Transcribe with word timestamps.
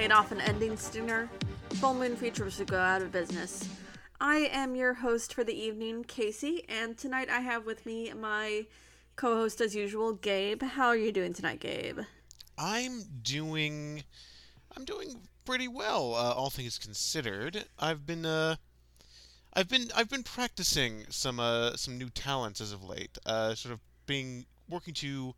paid 0.00 0.12
off 0.12 0.32
an 0.32 0.40
ending 0.40 0.78
stinger, 0.78 1.28
Full 1.74 1.92
Moon 1.92 2.16
Features 2.16 2.58
would 2.58 2.70
go 2.70 2.78
out 2.78 3.02
of 3.02 3.12
business. 3.12 3.68
I 4.18 4.48
am 4.50 4.74
your 4.74 4.94
host 4.94 5.34
for 5.34 5.44
the 5.44 5.52
evening, 5.52 6.04
Casey, 6.04 6.64
and 6.70 6.96
tonight 6.96 7.28
I 7.28 7.40
have 7.40 7.66
with 7.66 7.84
me 7.84 8.10
my 8.14 8.64
co 9.16 9.34
host 9.34 9.60
as 9.60 9.74
usual, 9.74 10.14
Gabe. 10.14 10.62
How 10.62 10.86
are 10.86 10.96
you 10.96 11.12
doing 11.12 11.34
tonight, 11.34 11.60
Gabe? 11.60 11.98
I'm 12.56 13.02
doing. 13.22 14.04
I'm 14.74 14.86
doing 14.86 15.20
pretty 15.44 15.68
well, 15.68 16.14
uh, 16.14 16.32
all 16.32 16.48
things 16.48 16.78
considered. 16.78 17.66
I've 17.78 18.06
been 18.06 18.24
uh, 18.24 18.56
I've 19.52 19.68
been 19.68 19.90
I've 19.94 20.08
been 20.08 20.22
practicing 20.22 21.04
some 21.10 21.38
uh 21.38 21.76
some 21.76 21.98
new 21.98 22.08
talents 22.08 22.62
as 22.62 22.72
of 22.72 22.82
late. 22.82 23.18
Uh, 23.26 23.54
sort 23.54 23.74
of 23.74 23.80
being 24.06 24.46
working 24.66 24.94
to 24.94 25.34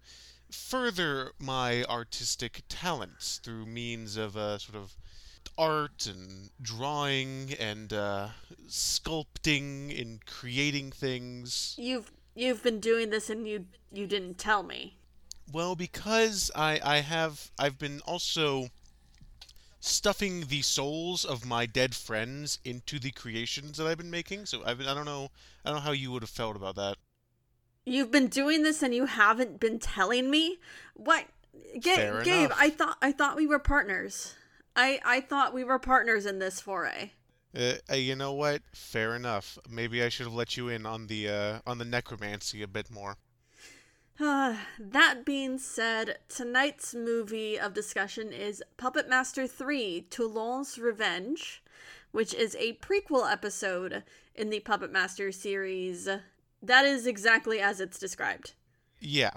further 0.53 1.33
my 1.39 1.85
artistic 1.85 2.63
talents 2.69 3.41
through 3.43 3.67
means 3.67 4.17
of 4.17 4.37
uh 4.37 4.59
sort 4.59 4.77
of 4.77 4.97
art 5.59 6.07
and 6.07 6.51
drawing 6.61 7.55
and 7.59 7.93
uh, 7.93 8.29
sculpting 8.69 10.01
and 10.01 10.25
creating 10.27 10.91
things. 10.91 11.75
You've 11.79 12.11
you've 12.35 12.63
been 12.63 12.81
doing 12.81 13.11
this 13.11 13.31
and 13.31 13.47
you 13.47 13.67
you 13.93 14.07
didn't 14.07 14.39
tell 14.39 14.63
me. 14.63 14.97
Well, 15.53 15.75
because 15.77 16.51
I 16.55 16.81
I 16.83 16.97
have 16.99 17.51
I've 17.59 17.79
been 17.79 18.01
also 18.07 18.69
stuffing 19.81 20.47
the 20.47 20.63
souls 20.63 21.25
of 21.25 21.45
my 21.45 21.67
dead 21.67 21.95
friends 21.95 22.59
into 22.65 22.99
the 22.99 23.11
creations 23.11 23.77
that 23.79 23.87
I've 23.87 23.99
been 23.99 24.11
making. 24.11 24.47
So 24.47 24.63
I've 24.65 24.79
been, 24.79 24.87
I 24.87 24.95
don't 24.95 25.07
know 25.07 25.31
I 25.65 25.71
don't 25.71 25.79
know 25.79 25.85
how 25.85 25.93
you 25.93 26.11
would 26.13 26.23
have 26.23 26.31
felt 26.31 26.57
about 26.57 26.77
that. 26.77 26.97
You've 27.85 28.11
been 28.11 28.29
doing 28.29 28.63
this 28.63 28.83
and 28.83 28.95
you 28.95 29.07
haven't 29.07 29.59
been 29.59 29.79
telling 29.79 30.31
me? 30.31 30.59
What? 30.95 31.27
Ga- 31.81 31.97
Fair 31.97 32.23
Gabe, 32.23 32.47
enough. 32.47 32.59
I 32.61 32.71
thought 32.71 32.97
I 33.03 33.13
thought 33.13 33.37
we 33.37 33.47
were 33.47 33.59
partners. 33.59 34.35
I 34.77 35.01
I 35.05 35.21
thought 35.21 35.55
we 35.55 35.65
were 35.65 35.79
partners 35.79 36.27
in 36.27 36.39
this 36.39 36.61
foray. 36.61 37.13
Uh, 37.57 37.75
uh, 37.91 37.95
you 37.95 38.17
know 38.17 38.33
what? 38.33 38.63
Fair 38.73 39.15
enough. 39.15 39.59
Maybe 39.69 40.03
I 40.03 40.09
should 40.09 40.27
have 40.27 40.35
let 40.35 40.57
you 40.57 40.69
in 40.69 40.87
on 40.87 41.07
the 41.09 41.29
uh, 41.29 41.59
on 41.67 41.79
the 41.79 41.85
necromancy 41.85 42.63
a 42.63 42.69
bit 42.69 42.91
more. 42.91 43.17
Uh, 44.19 44.57
that 44.79 45.25
being 45.25 45.59
said, 45.59 46.19
tonight's 46.29 46.95
movie 46.95 47.59
of 47.59 47.75
discussion 47.75 48.33
is 48.33 48.63
Puppet 48.77 49.09
Master 49.09 49.47
3 49.47 50.07
Toulon's 50.11 50.79
Revenge, 50.79 51.63
which 52.13 52.33
is 52.33 52.57
a 52.59 52.75
prequel 52.75 53.31
episode 53.31 54.03
in 54.35 54.51
the 54.51 54.61
Puppet 54.61 54.93
Master 54.93 55.33
series. 55.33 56.09
That 56.63 56.85
is 56.85 57.07
exactly 57.07 57.61
as 57.61 57.81
it's 57.81 57.99
described. 57.99 58.53
Yeah, 59.01 59.33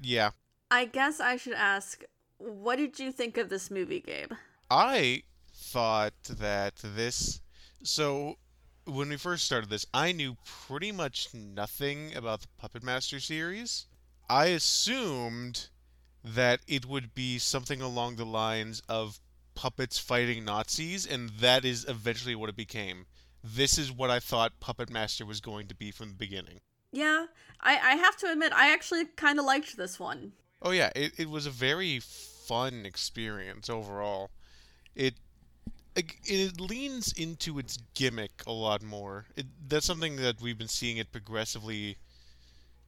yeah. 0.00 0.30
I 0.70 0.86
guess 0.86 1.20
I 1.20 1.36
should 1.36 1.52
ask, 1.52 2.02
what 2.38 2.76
did 2.76 2.98
you 2.98 3.12
think 3.12 3.38
of 3.38 3.48
this 3.48 3.70
movie, 3.70 4.00
Gabe? 4.00 4.32
I 4.70 5.22
thought 5.54 6.14
that 6.24 6.74
this. 6.82 7.40
So, 7.84 8.38
when 8.84 9.10
we 9.10 9.16
first 9.16 9.44
started 9.44 9.70
this, 9.70 9.86
I 9.94 10.12
knew 10.12 10.36
pretty 10.44 10.90
much 10.90 11.28
nothing 11.32 12.14
about 12.16 12.40
the 12.40 12.48
Puppet 12.58 12.82
Master 12.82 13.20
series. 13.20 13.86
I 14.28 14.46
assumed 14.46 15.68
that 16.24 16.60
it 16.66 16.86
would 16.86 17.14
be 17.14 17.38
something 17.38 17.80
along 17.80 18.16
the 18.16 18.24
lines 18.24 18.82
of 18.88 19.20
puppets 19.54 19.98
fighting 19.98 20.44
Nazis, 20.44 21.06
and 21.06 21.28
that 21.40 21.64
is 21.64 21.84
eventually 21.88 22.34
what 22.34 22.48
it 22.48 22.56
became. 22.56 23.06
This 23.42 23.78
is 23.78 23.90
what 23.90 24.10
I 24.10 24.20
thought 24.20 24.60
Puppet 24.60 24.90
Master 24.90 25.26
was 25.26 25.40
going 25.40 25.66
to 25.68 25.74
be 25.74 25.90
from 25.90 26.10
the 26.10 26.14
beginning. 26.14 26.60
Yeah, 26.92 27.26
I, 27.60 27.72
I 27.72 27.94
have 27.96 28.16
to 28.18 28.30
admit, 28.30 28.52
I 28.52 28.72
actually 28.72 29.06
kind 29.16 29.38
of 29.38 29.44
liked 29.44 29.76
this 29.76 29.98
one. 29.98 30.32
Oh 30.60 30.70
yeah, 30.70 30.90
it, 30.94 31.12
it 31.18 31.30
was 31.30 31.46
a 31.46 31.50
very 31.50 31.98
fun 32.00 32.86
experience 32.86 33.68
overall. 33.68 34.30
It 34.94 35.14
it, 35.94 36.06
it 36.24 36.60
leans 36.60 37.12
into 37.12 37.58
its 37.58 37.78
gimmick 37.94 38.42
a 38.46 38.52
lot 38.52 38.82
more. 38.82 39.26
It, 39.36 39.46
that's 39.68 39.86
something 39.86 40.16
that 40.16 40.40
we've 40.40 40.56
been 40.56 40.68
seeing 40.68 40.96
it 40.96 41.12
progressively 41.12 41.98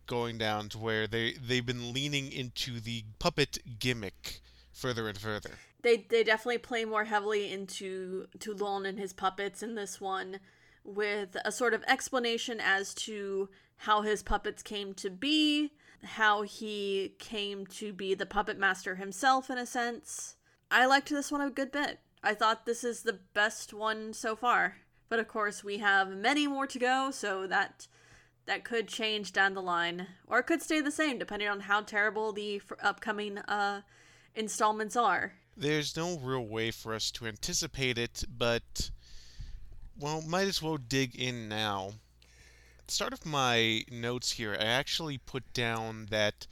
going 0.07 0.39
down 0.39 0.69
to 0.69 0.79
where 0.79 1.07
they 1.07 1.33
they've 1.33 1.65
been 1.65 1.93
leaning 1.93 2.31
into 2.31 2.79
the 2.79 3.05
puppet 3.19 3.59
gimmick 3.79 4.43
further 4.75 5.09
and 5.09 5.17
further. 5.17 5.51
They 5.83 5.99
they 6.09 6.25
definitely 6.25 6.59
play 6.59 6.85
more 6.85 7.05
heavily 7.05 7.51
into 7.51 8.27
Toulon 8.39 8.87
and 8.87 8.99
his 8.99 9.13
puppets 9.13 9.63
in 9.63 9.75
this 9.75 10.01
one, 10.01 10.41
with 10.85 11.37
a 11.45 11.53
sort 11.53 11.75
of 11.75 11.85
explanation 11.87 12.61
as 12.61 12.95
to 12.95 13.49
how 13.79 14.03
his 14.03 14.23
puppets 14.23 14.63
came 14.63 14.95
to 14.95 15.11
be, 15.11 15.73
how 16.03 16.43
he 16.43 17.15
came 17.19 17.67
to 17.67 17.93
be 17.93 18.15
the 18.15 18.27
puppet 18.27 18.59
master 18.59 18.97
himself 18.97 19.51
in 19.51 19.59
a 19.59 19.67
sense. 19.67 20.37
I 20.71 20.87
liked 20.87 21.11
this 21.11 21.33
one 21.33 21.41
a 21.41 21.51
good 21.51 21.73
bit. 21.73 22.01
I 22.23 22.35
thought 22.35 22.67
this 22.67 22.85
is 22.85 23.03
the 23.03 23.19
best 23.35 23.73
one 23.73 24.13
so 24.13 24.35
far. 24.35 24.77
But 25.09 25.19
of 25.19 25.29
course, 25.29 25.63
we 25.63 25.79
have 25.79 26.09
many 26.09 26.47
more 26.47 26.67
to 26.67 26.79
go, 26.79 27.11
so 27.11 27.47
that 27.47 27.87
that 28.47 28.65
could 28.65 28.89
change 28.89 29.33
down 29.33 29.55
the 29.55 29.63
line 29.63 30.07
or 30.27 30.39
it 30.39 30.47
could 30.47 30.63
stay 30.63 30.81
the 30.81 30.91
same 30.91 31.19
depending 31.19 31.49
on 31.49 31.61
how 31.61 31.81
terrible 31.81 32.33
the 32.33 32.57
f- 32.57 32.73
upcoming 32.83 33.39
uh 33.39 33.81
installments 34.35 34.97
are. 34.97 35.35
There's 35.57 35.97
no 35.97 36.19
real 36.19 36.47
way 36.47 36.71
for 36.71 36.95
us 36.95 37.11
to 37.13 37.27
anticipate 37.27 37.99
it, 37.99 38.25
but 38.37 38.91
well, 39.99 40.23
might 40.23 40.49
as 40.49 40.61
well 40.61 40.77
dig 40.77 41.15
in 41.15 41.49
now. 41.49 41.93
At 42.79 42.89
the 42.89 42.93
start 42.93 43.13
of 43.13 43.25
my 43.25 43.85
notes 43.91 44.33
here, 44.33 44.57
I 44.59 44.65
actually 44.65 45.19
put 45.19 45.53
down 45.53 46.07
that 46.11 46.47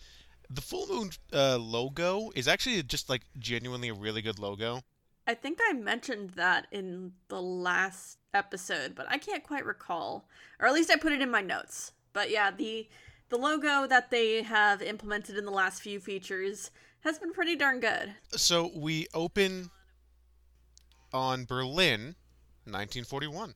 the 0.48 0.60
full 0.60 0.86
moon 0.86 1.10
uh, 1.32 1.58
logo 1.58 2.30
is 2.34 2.46
actually 2.46 2.82
just 2.82 3.08
like 3.08 3.22
genuinely 3.38 3.88
a 3.88 3.94
really 3.94 4.22
good 4.22 4.38
logo. 4.38 4.82
I 5.26 5.34
think 5.34 5.58
I 5.68 5.72
mentioned 5.72 6.30
that 6.30 6.66
in 6.70 7.12
the 7.28 7.40
last 7.40 8.18
episode, 8.34 8.94
but 8.94 9.06
I 9.08 9.18
can't 9.18 9.44
quite 9.44 9.64
recall. 9.64 10.28
Or 10.58 10.66
at 10.66 10.74
least 10.74 10.90
I 10.90 10.96
put 10.96 11.12
it 11.12 11.22
in 11.22 11.30
my 11.30 11.42
notes. 11.42 11.92
But 12.12 12.30
yeah, 12.30 12.50
the 12.50 12.88
the 13.28 13.38
logo 13.38 13.86
that 13.86 14.10
they 14.10 14.42
have 14.42 14.82
implemented 14.82 15.38
in 15.38 15.46
the 15.46 15.50
last 15.50 15.80
few 15.80 16.00
features 16.00 16.70
has 17.02 17.18
been 17.18 17.32
pretty 17.32 17.56
darn 17.56 17.80
good. 17.80 18.14
So 18.32 18.70
we 18.74 19.06
open 19.14 19.70
on 21.12 21.44
Berlin, 21.44 22.16
1941. 22.64 23.54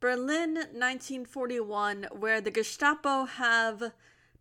Berlin 0.00 0.54
1941 0.54 2.08
where 2.12 2.40
the 2.40 2.50
Gestapo 2.50 3.24
have 3.24 3.92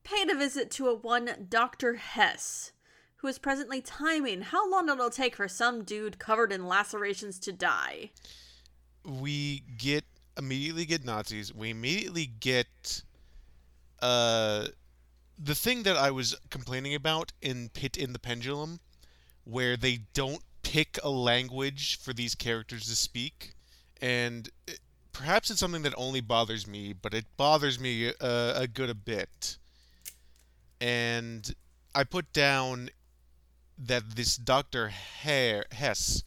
paid 0.03 0.29
a 0.29 0.35
visit 0.35 0.69
to 0.71 0.87
a 0.87 0.93
one 0.93 1.47
Dr. 1.49 1.95
Hess, 1.95 2.73
who 3.17 3.27
is 3.27 3.39
presently 3.39 3.81
timing 3.81 4.41
how 4.41 4.69
long 4.69 4.89
it'll 4.89 5.09
take 5.09 5.35
for 5.37 5.47
some 5.47 5.83
dude 5.83 6.19
covered 6.19 6.51
in 6.51 6.67
lacerations 6.67 7.39
to 7.39 7.53
die. 7.53 8.11
we 9.05 9.63
get 9.77 10.03
immediately 10.37 10.85
get 10.85 11.05
Nazis. 11.05 11.53
We 11.53 11.69
immediately 11.69 12.25
get 12.25 13.03
uh 14.01 14.67
the 15.37 15.55
thing 15.55 15.83
that 15.83 15.97
I 15.97 16.11
was 16.11 16.35
complaining 16.49 16.95
about 16.95 17.31
in 17.41 17.69
Pit 17.69 17.97
and 17.97 18.13
the 18.13 18.19
Pendulum, 18.19 18.79
where 19.43 19.75
they 19.75 20.01
don't 20.13 20.43
pick 20.61 20.97
a 21.03 21.09
language 21.09 21.99
for 21.99 22.13
these 22.13 22.35
characters 22.35 22.87
to 22.87 22.95
speak, 22.95 23.53
and 24.01 24.49
perhaps 25.11 25.49
it's 25.49 25.59
something 25.59 25.83
that 25.83 25.93
only 25.97 26.21
bothers 26.21 26.65
me, 26.67 26.93
but 26.93 27.13
it 27.13 27.25
bothers 27.37 27.79
me 27.79 28.09
uh, 28.09 28.53
a 28.55 28.67
good 28.67 28.89
a 28.89 28.95
bit. 28.95 29.57
And 30.79 31.53
I 31.95 32.03
put 32.03 32.33
down 32.33 32.89
that 33.77 34.15
this 34.15 34.35
Doctor 34.37 34.89
Hess 34.89 36.23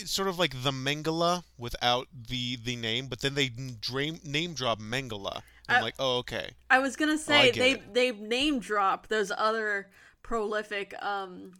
it's 0.00 0.10
sort 0.10 0.28
of 0.28 0.38
like 0.38 0.62
the 0.62 0.70
Mengele 0.70 1.44
without 1.58 2.08
the 2.28 2.56
the 2.56 2.76
name, 2.76 3.06
but 3.06 3.20
then 3.20 3.34
they 3.34 3.50
name 3.90 4.20
name 4.24 4.54
drop 4.54 4.80
Mengele. 4.80 5.42
I'm 5.70 5.78
I- 5.78 5.80
like, 5.82 5.94
oh 5.98 6.18
okay. 6.18 6.50
I 6.68 6.78
was 6.78 6.96
gonna 6.96 7.18
say 7.18 7.52
get 7.52 7.58
they 7.58 7.70
it. 7.72 7.94
they 7.94 8.10
name 8.12 8.58
drop 8.60 9.08
those 9.08 9.32
other 9.36 9.90
prolific 10.22 10.94
um 11.02 11.52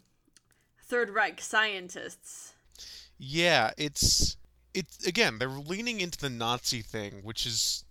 Third 0.82 1.10
Reich 1.10 1.40
scientists. 1.40 2.54
Yeah, 3.18 3.70
it's 3.78 4.36
it's 4.74 5.06
again 5.06 5.38
they're 5.38 5.48
leaning 5.48 6.00
into 6.00 6.18
the 6.18 6.30
Nazi 6.30 6.82
thing, 6.82 7.20
which 7.22 7.46
is 7.46 7.84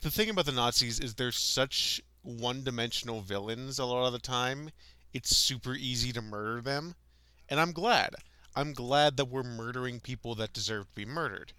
the 0.00 0.10
thing 0.10 0.28
about 0.30 0.46
the 0.46 0.52
Nazis 0.52 1.00
is 1.00 1.14
they're 1.14 1.32
such 1.32 2.02
one-dimensional 2.22 3.20
villains 3.22 3.78
a 3.78 3.84
lot 3.84 4.06
of 4.06 4.12
the 4.12 4.18
time. 4.18 4.70
It's 5.12 5.34
super 5.36 5.74
easy 5.74 6.12
to 6.12 6.20
murder 6.20 6.60
them, 6.60 6.94
and 7.48 7.58
I'm 7.58 7.72
glad. 7.72 8.14
I'm 8.54 8.72
glad 8.72 9.16
that 9.16 9.26
we're 9.28 9.42
murdering 9.42 10.00
people 10.00 10.34
that 10.36 10.52
deserve 10.52 10.88
to 10.88 10.94
be 10.94 11.04
murdered. 11.04 11.52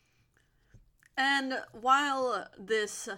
And 1.16 1.60
while 1.72 2.48
this 2.58 3.10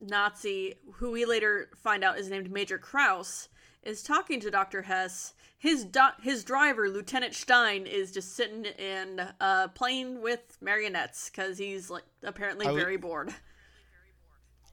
Nazi, 0.00 0.74
who 0.94 1.10
we 1.10 1.24
later 1.24 1.70
find 1.76 2.04
out 2.04 2.18
is 2.18 2.28
named 2.28 2.50
Major 2.50 2.78
Kraus, 2.78 3.48
is 3.82 4.02
talking 4.02 4.40
to 4.40 4.50
Dr. 4.50 4.82
Hess, 4.82 5.34
his 5.58 5.84
do- 5.84 6.16
his 6.22 6.44
driver, 6.44 6.88
Lieutenant 6.88 7.34
Stein, 7.34 7.86
is 7.86 8.12
just 8.12 8.34
sitting 8.34 8.66
and 8.78 9.32
uh, 9.40 9.68
playing 9.68 10.20
with 10.20 10.58
marionettes 10.60 11.30
because 11.30 11.58
he's 11.58 11.88
like 11.88 12.04
apparently 12.22 12.66
very 12.66 12.96
bored. 12.96 13.34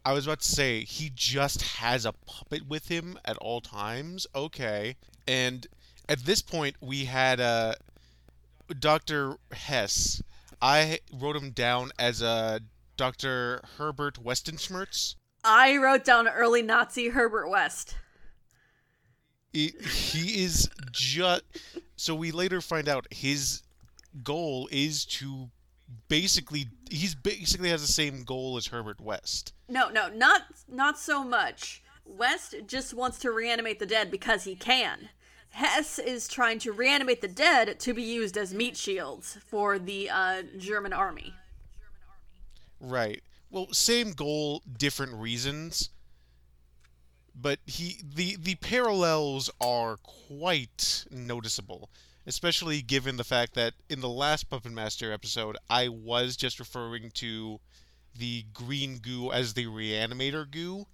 I 0.05 0.11
was 0.11 0.27
about 0.27 0.41
to 0.41 0.51
say 0.51 0.83
he 0.83 1.09
just 1.13 1.61
has 1.61 2.05
a 2.05 2.11
puppet 2.11 2.67
with 2.67 2.89
him 2.89 3.17
at 3.23 3.37
all 3.37 3.61
times. 3.61 4.27
Okay, 4.35 4.97
and 5.27 5.65
at 6.09 6.19
this 6.19 6.41
point 6.41 6.75
we 6.81 7.05
had 7.05 7.39
uh 7.39 7.75
Dr. 8.79 9.37
Hess, 9.51 10.21
I 10.61 10.99
wrote 11.13 11.35
him 11.35 11.51
down 11.51 11.91
as 11.97 12.21
a 12.21 12.61
Dr. 12.97 13.61
Herbert 13.77 14.23
Westenschmerz. 14.23 15.15
I 15.43 15.77
wrote 15.77 16.03
down 16.03 16.27
early 16.27 16.61
Nazi 16.61 17.09
Herbert 17.09 17.49
West. 17.49 17.95
He, 19.51 19.73
he 20.09 20.43
is 20.43 20.69
just. 20.91 21.43
So 21.95 22.15
we 22.15 22.31
later 22.31 22.61
find 22.61 22.87
out 22.87 23.07
his 23.11 23.61
goal 24.23 24.67
is 24.71 25.05
to 25.05 25.49
basically. 26.07 26.69
He's 26.89 27.15
basically 27.15 27.69
has 27.69 27.85
the 27.85 27.91
same 27.91 28.23
goal 28.23 28.57
as 28.57 28.67
Herbert 28.67 29.01
West. 29.01 29.53
No, 29.67 29.89
no, 29.89 30.09
not 30.09 30.43
not 30.67 30.97
so 30.97 31.23
much. 31.23 31.83
West 32.05 32.55
just 32.67 32.93
wants 32.93 33.19
to 33.19 33.31
reanimate 33.31 33.79
the 33.79 33.85
dead 33.85 34.11
because 34.11 34.43
he 34.43 34.55
can. 34.55 35.09
Hess 35.49 35.99
is 35.99 36.27
trying 36.27 36.57
to 36.59 36.71
reanimate 36.71 37.21
the 37.21 37.27
dead 37.27 37.79
to 37.79 37.93
be 37.93 38.01
used 38.01 38.37
as 38.37 38.53
meat 38.53 38.75
shields 38.75 39.37
for 39.45 39.77
the 39.77 40.09
uh, 40.09 40.41
German 40.57 40.93
army. 40.93 41.35
Right. 42.83 43.23
Well, 43.49 43.71
same 43.71 44.11
goal, 44.11 44.61
different 44.77 45.13
reasons. 45.13 45.89
But 47.33 47.59
he 47.65 47.99
the 48.03 48.35
the 48.35 48.55
parallels 48.55 49.49
are 49.59 49.97
quite 50.03 51.05
noticeable, 51.09 51.89
especially 52.27 52.83
given 52.83 53.17
the 53.17 53.23
fact 53.23 53.55
that 53.55 53.73
in 53.89 54.01
the 54.01 54.09
last 54.09 54.49
Puppet 54.49 54.71
Master 54.71 55.11
episode, 55.11 55.57
I 55.67 55.87
was 55.87 56.35
just 56.35 56.59
referring 56.59 57.09
to 57.15 57.59
the 58.15 58.45
green 58.53 58.99
goo 58.99 59.31
as 59.31 59.53
the 59.53 59.65
reanimator 59.65 60.49
goo, 60.49 60.85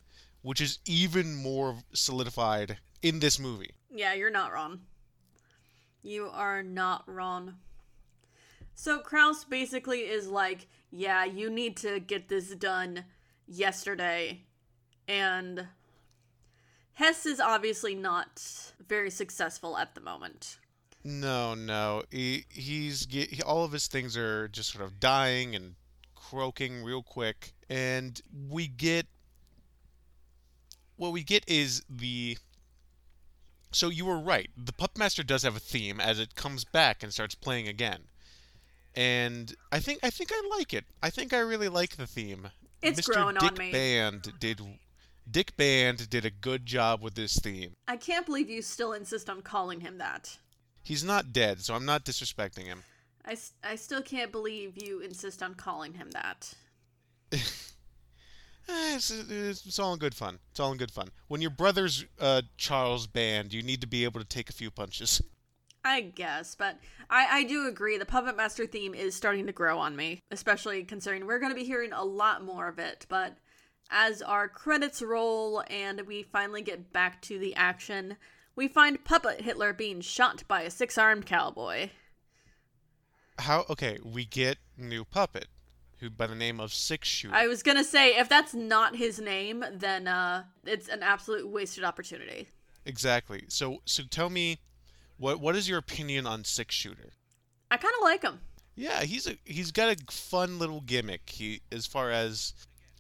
which 0.42 0.62
is 0.62 0.80
even 0.86 1.36
more 1.36 1.80
solidified 1.94 2.78
in 3.02 3.20
this 3.20 3.38
movie. 3.38 3.72
Yeah, 3.92 4.14
you're 4.14 4.30
not 4.30 4.54
wrong. 4.54 4.82
You 6.02 6.30
are 6.32 6.64
not 6.64 7.04
wrong. 7.08 7.56
So 8.76 9.00
Kraus 9.00 9.44
basically 9.44 10.02
is 10.02 10.28
like, 10.28 10.70
yeah, 10.92 11.26
you 11.26 11.50
need 11.50 11.78
to 11.78 12.00
get 12.00 12.30
this 12.30 12.50
done 12.56 13.06
yesterday. 13.48 14.42
And 15.08 15.68
Hess 16.94 17.26
is 17.26 17.40
obviously 17.40 17.96
not 17.96 18.74
very 18.88 19.10
successful 19.10 19.78
at 19.78 19.96
the 19.96 20.02
moment. 20.02 20.58
No, 21.04 21.56
no. 21.56 22.04
He, 22.12 22.46
he's 22.50 23.08
he, 23.10 23.42
all 23.46 23.64
of 23.64 23.72
his 23.72 23.88
things 23.88 24.18
are 24.18 24.48
just 24.48 24.72
sort 24.72 24.84
of 24.84 25.00
dying 25.00 25.56
and 25.56 25.76
croaking 26.16 26.84
real 26.84 27.02
quick 27.02 27.54
and 27.70 28.22
we 28.50 28.68
get 28.68 29.08
what 30.96 31.12
we 31.12 31.24
get 31.24 31.44
is 31.48 31.84
the 31.90 32.38
so 33.72 33.90
you 33.90 34.06
were 34.06 34.20
right. 34.20 34.50
The 34.58 34.74
Puppet 34.74 34.98
Master 34.98 35.24
does 35.24 35.44
have 35.44 35.56
a 35.56 35.60
theme 35.60 36.00
as 36.00 36.20
it 36.20 36.36
comes 36.36 36.66
back 36.66 37.04
and 37.04 37.14
starts 37.14 37.36
playing 37.36 37.68
again. 37.68 38.09
And 38.96 39.54
I 39.72 39.80
think 39.80 40.00
I 40.04 40.10
think 40.10 40.32
I 40.34 40.50
like 40.58 40.74
it. 40.74 40.86
I 41.02 41.10
think 41.10 41.34
I 41.34 41.40
really 41.40 41.70
like 41.70 41.96
the 41.96 42.08
theme. 42.08 42.50
It's 42.82 43.02
Mr. 43.02 43.14
grown 43.14 43.34
Dick 43.36 43.52
on 43.52 43.58
me. 43.58 43.72
Band 43.72 44.34
did 44.40 44.62
Dick 45.30 45.56
Band 45.58 46.10
did 46.10 46.26
a 46.26 46.32
good 46.32 46.66
job 46.66 47.02
with 47.02 47.14
this 47.16 47.38
theme. 47.38 47.76
I 47.88 47.98
can't 47.98 48.26
believe 48.26 48.50
you 48.50 48.62
still 48.62 48.94
insist 48.94 49.30
on 49.30 49.42
calling 49.42 49.82
him 49.82 49.98
that. 50.00 50.38
He's 50.84 51.04
not 51.04 51.32
dead, 51.34 51.62
so 51.62 51.76
I'm 51.76 51.86
not 51.86 52.04
disrespecting 52.04 52.66
him. 52.66 52.84
I, 53.26 53.38
I 53.64 53.76
still 53.76 54.02
can't 54.02 54.32
believe 54.32 54.82
you 54.82 55.02
insist 55.02 55.44
on 55.44 55.54
calling 55.56 55.94
him 55.94 56.12
that. 56.12 56.54
Eh, 58.72 58.96
It's, 58.96 59.10
it's, 59.10 59.66
it's 59.66 59.80
all 59.80 59.94
in 59.94 60.00
good 60.00 60.14
fun. 60.14 60.38
It's 60.52 60.60
all 60.60 60.72
in 60.72 60.78
good 60.78 60.92
fun. 60.92 61.10
When 61.28 61.42
your 61.42 61.50
brother's 61.50 62.06
uh, 62.20 62.44
Charles 62.56 63.08
Band, 63.08 63.52
you 63.52 63.64
need 63.64 63.82
to 63.82 63.88
be 63.88 64.04
able 64.04 64.20
to 64.20 64.26
take 64.28 64.48
a 64.48 64.54
few 64.54 64.70
punches. 64.70 65.24
I 65.90 66.02
guess, 66.02 66.54
but 66.54 66.78
I, 67.10 67.40
I 67.40 67.44
do 67.46 67.68
agree 67.68 67.98
the 67.98 68.06
Puppet 68.06 68.38
Master 68.38 68.68
theme 68.68 68.94
is 68.94 69.16
starting 69.16 69.48
to 69.48 69.52
grow 69.52 69.80
on 69.80 69.96
me, 69.96 70.20
especially 70.30 70.84
considering 70.84 71.26
we're 71.26 71.40
going 71.40 71.52
to 71.52 71.60
be 71.60 71.66
hearing 71.66 71.94
a 71.94 72.04
lot 72.04 72.46
more 72.46 72.68
of 72.68 72.78
it. 72.78 73.08
But 73.10 73.38
as 73.90 74.22
our 74.22 74.48
credits 74.48 75.02
roll 75.02 75.64
and 75.68 76.02
we 76.02 76.22
finally 76.22 76.62
get 76.62 76.94
back 76.94 77.24
to 77.24 77.40
the 77.40 77.56
action, 77.56 78.18
we 78.56 78.68
find 78.68 79.04
Puppet 79.04 79.42
Hitler 79.42 79.74
being 79.74 80.00
shot 80.00 80.44
by 80.48 80.62
a 80.62 80.70
six 80.70 80.96
armed 80.96 81.26
cowboy. 81.26 81.90
How? 83.40 83.66
Okay, 83.68 83.98
we 84.04 84.26
get 84.26 84.60
new 84.78 85.04
puppet, 85.04 85.48
who 85.98 86.12
by 86.12 86.28
the 86.28 86.36
name 86.36 86.60
of 86.60 86.72
Six 86.72 87.08
Shooter. 87.08 87.34
I 87.34 87.48
was 87.48 87.64
going 87.64 87.78
to 87.78 87.84
say, 87.84 88.16
if 88.16 88.30
that's 88.30 88.54
not 88.54 88.96
his 88.96 89.20
name, 89.20 89.66
then 89.74 90.08
uh, 90.08 90.44
it's 90.68 90.88
an 90.88 91.02
absolute 91.02 91.50
wasted 91.50 91.84
opportunity. 91.84 92.50
Exactly. 92.86 93.46
So 93.48 93.82
so 93.86 94.04
tell 94.08 94.30
me, 94.30 94.60
what 95.20 95.40
what 95.40 95.56
is 95.56 95.70
your 95.70 95.78
opinion 95.78 96.26
on 96.26 96.44
Six 96.44 96.74
Shooter? 96.74 97.14
I 97.70 97.78
kind 97.78 97.94
of 98.00 98.04
like 98.04 98.24
him. 98.24 98.40
Yeah, 98.76 99.04
he's 99.04 99.28
a 99.28 99.36
he's 99.44 99.72
got 99.72 99.90
a 99.90 100.12
fun 100.12 100.58
little 100.58 100.82
gimmick. 100.82 101.30
He 101.30 101.62
as 101.72 101.86
far 101.86 102.12
as 102.12 102.54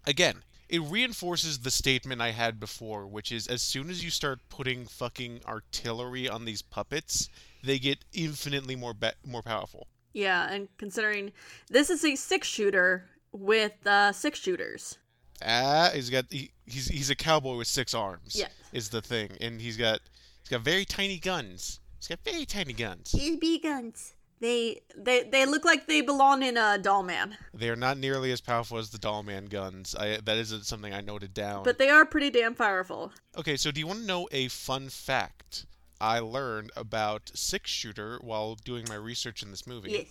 again, 0.05 0.43
it 0.67 0.81
reinforces 0.81 1.59
the 1.59 1.71
statement 1.71 2.21
I 2.21 2.31
had 2.31 2.59
before, 2.59 3.07
which 3.07 3.31
is 3.31 3.47
as 3.47 3.61
soon 3.61 3.89
as 3.89 4.03
you 4.03 4.11
start 4.11 4.39
putting 4.49 4.85
fucking 4.85 5.41
artillery 5.47 6.29
on 6.29 6.45
these 6.45 6.61
puppets, 6.61 7.29
they 7.63 7.79
get 7.79 8.05
infinitely 8.13 8.75
more 8.75 8.93
be- 8.93 9.09
more 9.25 9.41
powerful. 9.41 9.87
Yeah, 10.13 10.51
and 10.51 10.67
considering 10.77 11.31
this 11.69 11.89
is 11.89 12.03
a 12.03 12.15
six 12.15 12.47
shooter 12.47 13.05
with 13.31 13.85
uh, 13.87 14.11
six 14.11 14.39
shooters. 14.39 14.97
Ah, 15.45 15.91
he's 15.93 16.09
got 16.09 16.25
he, 16.29 16.51
he's 16.65 16.87
he's 16.87 17.09
a 17.09 17.15
cowboy 17.15 17.55
with 17.55 17.67
six 17.67 17.93
arms. 17.93 18.35
Yeah. 18.35 18.47
is 18.73 18.89
the 18.89 19.01
thing, 19.01 19.31
and 19.39 19.61
he's 19.61 19.77
got 19.77 20.01
he's 20.41 20.49
got 20.49 20.61
very 20.61 20.83
tiny 20.83 21.19
guns. 21.19 21.79
He's 21.99 22.07
got 22.07 22.19
very 22.23 22.45
tiny 22.45 22.73
guns. 22.73 23.11
BB 23.13 23.61
guns. 23.63 24.13
They 24.39 24.81
they 24.95 25.23
they 25.23 25.45
look 25.45 25.65
like 25.65 25.85
they 25.85 25.99
belong 25.99 26.43
in 26.43 26.55
a 26.55 26.77
doll 26.77 27.03
man, 27.03 27.37
They 27.53 27.69
are 27.69 27.75
not 27.75 27.97
nearly 27.97 28.31
as 28.31 28.39
powerful 28.39 28.77
as 28.77 28.89
the 28.89 28.97
doll 28.97 29.21
man 29.21 29.45
guns. 29.47 29.95
I 29.95 30.19
that 30.23 30.37
isn't 30.37 30.65
something 30.65 30.93
I 30.93 31.01
noted 31.01 31.33
down. 31.33 31.63
but 31.63 31.77
they 31.77 31.89
are 31.89 32.05
pretty 32.05 32.29
damn 32.29 32.55
powerful. 32.55 33.11
okay, 33.37 33.57
so 33.57 33.69
do 33.69 33.81
you 33.81 33.87
want 33.87 33.99
to 33.99 34.05
know 34.05 34.29
a 34.31 34.47
fun 34.47 34.87
fact 34.87 35.65
I 35.99 36.19
learned 36.19 36.71
about 36.77 37.31
six 37.33 37.69
shooter 37.69 38.17
while 38.21 38.55
doing 38.55 38.85
my 38.87 38.95
research 38.95 39.43
in 39.43 39.51
this 39.51 39.67
movie? 39.67 39.91
Yes. 39.91 40.05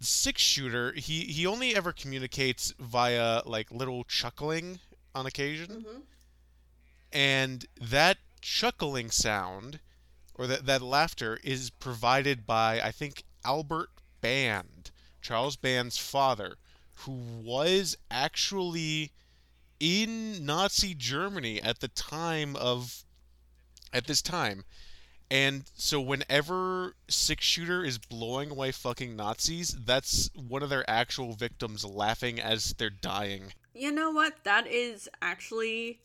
Six 0.00 0.42
shooter, 0.42 0.92
he 0.94 1.20
he 1.26 1.46
only 1.46 1.76
ever 1.76 1.92
communicates 1.92 2.74
via 2.80 3.42
like 3.46 3.70
little 3.70 4.02
chuckling 4.02 4.80
on 5.14 5.26
occasion. 5.26 5.84
Mhm. 5.86 6.02
and 7.12 7.66
that 7.80 8.18
chuckling 8.40 9.12
sound 9.12 9.78
or 10.42 10.48
that 10.48 10.66
that 10.66 10.82
laughter 10.82 11.38
is 11.44 11.70
provided 11.70 12.44
by 12.44 12.80
I 12.80 12.90
think 12.90 13.22
Albert 13.44 13.90
Band, 14.20 14.90
Charles 15.20 15.54
Band's 15.54 15.98
father, 15.98 16.56
who 17.04 17.12
was 17.12 17.96
actually 18.10 19.12
in 19.78 20.44
Nazi 20.44 20.94
Germany 20.94 21.62
at 21.62 21.78
the 21.78 21.86
time 21.86 22.56
of 22.56 23.04
at 23.92 24.08
this 24.08 24.20
time. 24.20 24.64
And 25.30 25.62
so 25.76 26.00
whenever 26.00 26.96
six 27.08 27.44
shooter 27.44 27.84
is 27.84 27.98
blowing 27.98 28.50
away 28.50 28.72
fucking 28.72 29.14
Nazis, 29.14 29.68
that's 29.86 30.28
one 30.34 30.64
of 30.64 30.70
their 30.70 30.88
actual 30.90 31.34
victims 31.34 31.84
laughing 31.84 32.40
as 32.40 32.74
they're 32.78 32.90
dying. 32.90 33.52
You 33.74 33.92
know 33.92 34.10
what? 34.10 34.42
That 34.42 34.66
is 34.66 35.08
actually 35.22 36.00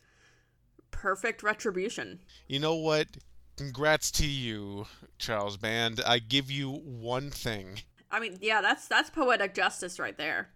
perfect 0.91 1.44
retribution. 1.44 2.20
You 2.48 2.60
know 2.60 2.75
what? 2.75 3.08
Congrats 3.57 4.11
to 4.11 4.27
you, 4.27 4.85
Charles 5.17 5.57
Band. 5.57 5.99
I 6.05 6.19
give 6.19 6.51
you 6.51 6.71
one 6.71 7.31
thing. 7.31 7.81
I 8.11 8.19
mean, 8.19 8.37
yeah, 8.39 8.61
that's 8.61 8.87
that's 8.87 9.09
poetic 9.09 9.55
justice 9.55 9.99
right 9.99 10.17
there. 10.17 10.49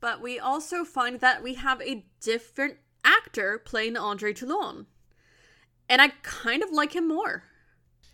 But 0.00 0.20
we 0.20 0.38
also 0.38 0.84
find 0.84 1.20
that 1.20 1.42
we 1.42 1.54
have 1.54 1.80
a 1.82 2.04
different 2.20 2.76
actor 3.04 3.58
playing 3.58 3.96
Andre 3.96 4.32
Toulon. 4.32 4.86
And 5.88 6.00
I 6.00 6.12
kind 6.22 6.62
of 6.62 6.70
like 6.70 6.94
him 6.94 7.08
more. 7.08 7.44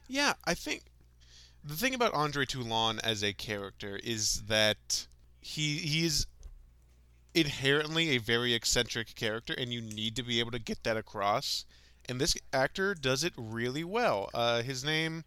Yeah, 0.08 0.32
I 0.44 0.54
think 0.54 0.84
the 1.62 1.74
thing 1.74 1.94
about 1.94 2.14
Andre 2.14 2.46
Toulon 2.46 2.98
as 3.04 3.22
a 3.22 3.34
character 3.34 4.00
is 4.02 4.42
that 4.48 5.06
he 5.40 5.76
he's 5.76 6.26
inherently 7.34 8.10
a 8.10 8.18
very 8.18 8.54
eccentric 8.54 9.14
character, 9.14 9.54
and 9.56 9.70
you 9.70 9.82
need 9.82 10.16
to 10.16 10.22
be 10.22 10.40
able 10.40 10.50
to 10.52 10.58
get 10.58 10.82
that 10.84 10.96
across. 10.96 11.66
And 12.08 12.20
this 12.20 12.36
actor 12.52 12.94
does 12.94 13.22
it 13.24 13.34
really 13.36 13.84
well. 13.84 14.30
Uh, 14.32 14.62
his 14.62 14.84
name, 14.84 15.24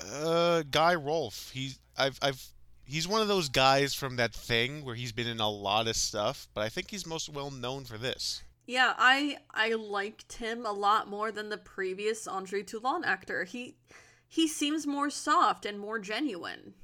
uh, 0.00 0.62
Guy 0.70 0.94
Rolfe. 0.94 1.50
He's 1.52 1.78
I've 1.96 2.18
I've 2.20 2.44
he's 2.84 3.08
one 3.08 3.22
of 3.22 3.28
those 3.28 3.48
guys 3.48 3.94
from 3.94 4.16
that 4.16 4.34
thing 4.34 4.84
where 4.84 4.94
he's 4.94 5.12
been 5.12 5.26
in 5.26 5.40
a 5.40 5.50
lot 5.50 5.88
of 5.88 5.96
stuff, 5.96 6.48
but 6.54 6.62
I 6.62 6.68
think 6.68 6.90
he's 6.90 7.06
most 7.06 7.28
well 7.28 7.50
known 7.50 7.84
for 7.84 7.98
this. 7.98 8.42
Yeah, 8.66 8.94
I 8.98 9.38
I 9.52 9.74
liked 9.74 10.34
him 10.34 10.66
a 10.66 10.72
lot 10.72 11.08
more 11.08 11.30
than 11.30 11.48
the 11.48 11.56
previous 11.56 12.26
Andre 12.26 12.62
Toulon 12.62 13.04
actor. 13.04 13.44
He 13.44 13.76
he 14.28 14.48
seems 14.48 14.86
more 14.86 15.10
soft 15.10 15.64
and 15.64 15.78
more 15.78 15.98
genuine. 15.98 16.74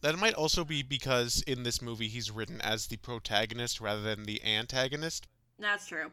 That 0.00 0.18
might 0.18 0.34
also 0.34 0.64
be 0.64 0.82
because 0.82 1.44
in 1.46 1.62
this 1.62 1.80
movie 1.80 2.08
he's 2.08 2.30
written 2.30 2.60
as 2.60 2.88
the 2.88 2.96
protagonist 2.96 3.80
rather 3.80 4.02
than 4.02 4.24
the 4.24 4.42
antagonist. 4.44 5.28
That's 5.60 5.86
true. 5.86 6.10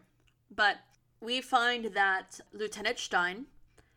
But 0.56 0.78
we 1.22 1.42
find 1.42 1.86
that 1.94 2.40
Lieutenant 2.54 3.00
Stein 3.00 3.46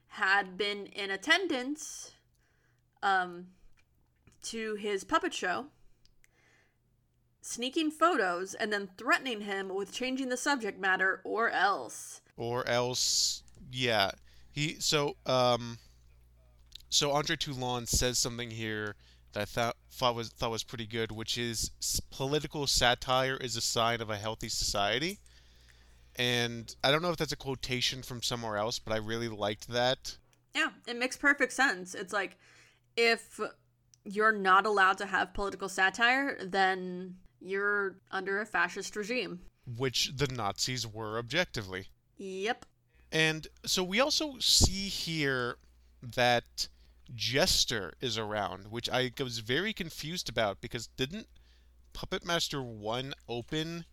had 0.08 0.56
been 0.56 0.86
in 0.86 1.10
attendance 1.10 2.12
um, 3.02 3.46
to 4.42 4.74
his 4.74 5.04
puppet 5.04 5.32
show, 5.32 5.66
sneaking 7.40 7.90
photos 7.90 8.54
and 8.54 8.72
then 8.72 8.90
threatening 8.98 9.42
him 9.42 9.74
with 9.74 9.92
changing 9.92 10.28
the 10.28 10.36
subject 10.36 10.80
matter 10.80 11.20
or 11.24 11.50
else. 11.50 12.20
Or 12.36 12.66
else, 12.68 13.42
yeah. 13.70 14.12
He 14.50 14.76
so 14.78 15.16
um. 15.26 15.78
So 16.90 17.12
Andre 17.12 17.36
Toulon 17.36 17.86
says 17.86 18.18
something 18.18 18.50
here 18.50 18.96
that 19.32 19.40
I 19.40 19.44
thought, 19.46 19.76
thought 19.90 20.14
was 20.14 20.28
thought 20.28 20.50
was 20.50 20.62
pretty 20.62 20.86
good, 20.86 21.10
which 21.10 21.38
is 21.38 21.70
political 22.10 22.66
satire 22.66 23.36
is 23.36 23.56
a 23.56 23.62
sign 23.62 24.02
of 24.02 24.10
a 24.10 24.16
healthy 24.16 24.50
society. 24.50 25.18
And 26.16 26.74
I 26.84 26.90
don't 26.90 27.02
know 27.02 27.10
if 27.10 27.16
that's 27.16 27.32
a 27.32 27.36
quotation 27.36 28.02
from 28.02 28.22
somewhere 28.22 28.56
else, 28.56 28.78
but 28.78 28.92
I 28.92 28.98
really 28.98 29.28
liked 29.28 29.68
that. 29.68 30.16
Yeah, 30.54 30.68
it 30.86 30.98
makes 30.98 31.16
perfect 31.16 31.52
sense. 31.52 31.94
It's 31.94 32.12
like 32.12 32.36
if 32.96 33.40
you're 34.04 34.32
not 34.32 34.66
allowed 34.66 34.98
to 34.98 35.06
have 35.06 35.32
political 35.32 35.68
satire, 35.68 36.36
then 36.42 37.16
you're 37.40 37.96
under 38.10 38.40
a 38.40 38.46
fascist 38.46 38.94
regime. 38.96 39.40
Which 39.76 40.12
the 40.16 40.26
Nazis 40.26 40.86
were 40.86 41.18
objectively. 41.18 41.86
Yep. 42.18 42.66
And 43.10 43.46
so 43.64 43.82
we 43.82 44.00
also 44.00 44.38
see 44.38 44.88
here 44.88 45.56
that 46.02 46.68
Jester 47.14 47.92
is 48.00 48.18
around, 48.18 48.70
which 48.70 48.88
I 48.88 49.12
was 49.20 49.38
very 49.38 49.72
confused 49.72 50.28
about 50.28 50.60
because 50.60 50.86
didn't 50.86 51.28
Puppet 51.92 52.24
Master 52.24 52.62
1 52.62 53.12
open 53.28 53.84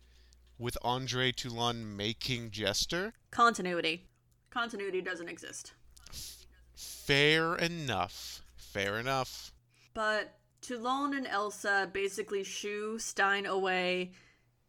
with 0.60 0.76
Andre 0.82 1.32
Toulon 1.32 1.96
making 1.96 2.50
Jester? 2.50 3.14
Continuity. 3.30 4.06
Continuity 4.50 5.00
doesn't 5.00 5.28
exist. 5.28 5.72
Fair 6.74 7.56
enough. 7.56 8.42
Fair 8.56 8.98
enough. 8.98 9.52
But 9.94 10.34
Toulon 10.60 11.14
and 11.14 11.26
Elsa 11.26 11.88
basically 11.92 12.44
shoo 12.44 12.98
Stein 12.98 13.46
away, 13.46 14.12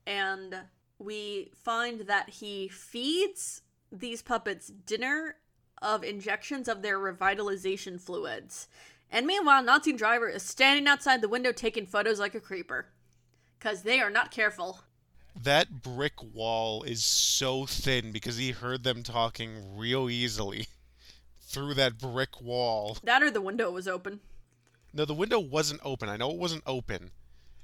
and 0.07 0.55
we 0.97 1.51
find 1.63 2.01
that 2.01 2.29
he 2.29 2.67
feeds 2.69 3.61
these 3.91 4.21
puppets 4.21 4.67
dinner 4.67 5.35
of 5.81 6.03
injections 6.03 6.67
of 6.67 6.81
their 6.81 6.97
revitalization 6.97 7.99
fluids. 7.99 8.67
And 9.11 9.27
meanwhile, 9.27 9.61
Nazi 9.61 9.91
driver 9.91 10.29
is 10.29 10.43
standing 10.43 10.87
outside 10.87 11.21
the 11.21 11.27
window 11.27 11.51
taking 11.51 11.85
photos 11.85 12.19
like 12.19 12.33
a 12.33 12.39
creeper. 12.39 12.87
Because 13.59 13.81
they 13.83 13.99
are 13.99 14.09
not 14.09 14.31
careful. 14.31 14.79
That 15.39 15.81
brick 15.81 16.21
wall 16.33 16.83
is 16.83 17.05
so 17.05 17.65
thin 17.65 18.11
because 18.11 18.37
he 18.37 18.51
heard 18.51 18.83
them 18.83 19.03
talking 19.03 19.77
real 19.77 20.09
easily 20.09 20.67
through 21.41 21.73
that 21.75 21.97
brick 21.97 22.41
wall. 22.41 22.97
That 23.03 23.23
or 23.23 23.31
the 23.31 23.41
window 23.41 23.71
was 23.71 23.87
open. 23.87 24.19
No, 24.93 25.05
the 25.05 25.13
window 25.13 25.39
wasn't 25.39 25.81
open. 25.83 26.09
I 26.09 26.17
know 26.17 26.31
it 26.31 26.37
wasn't 26.37 26.63
open. 26.65 27.11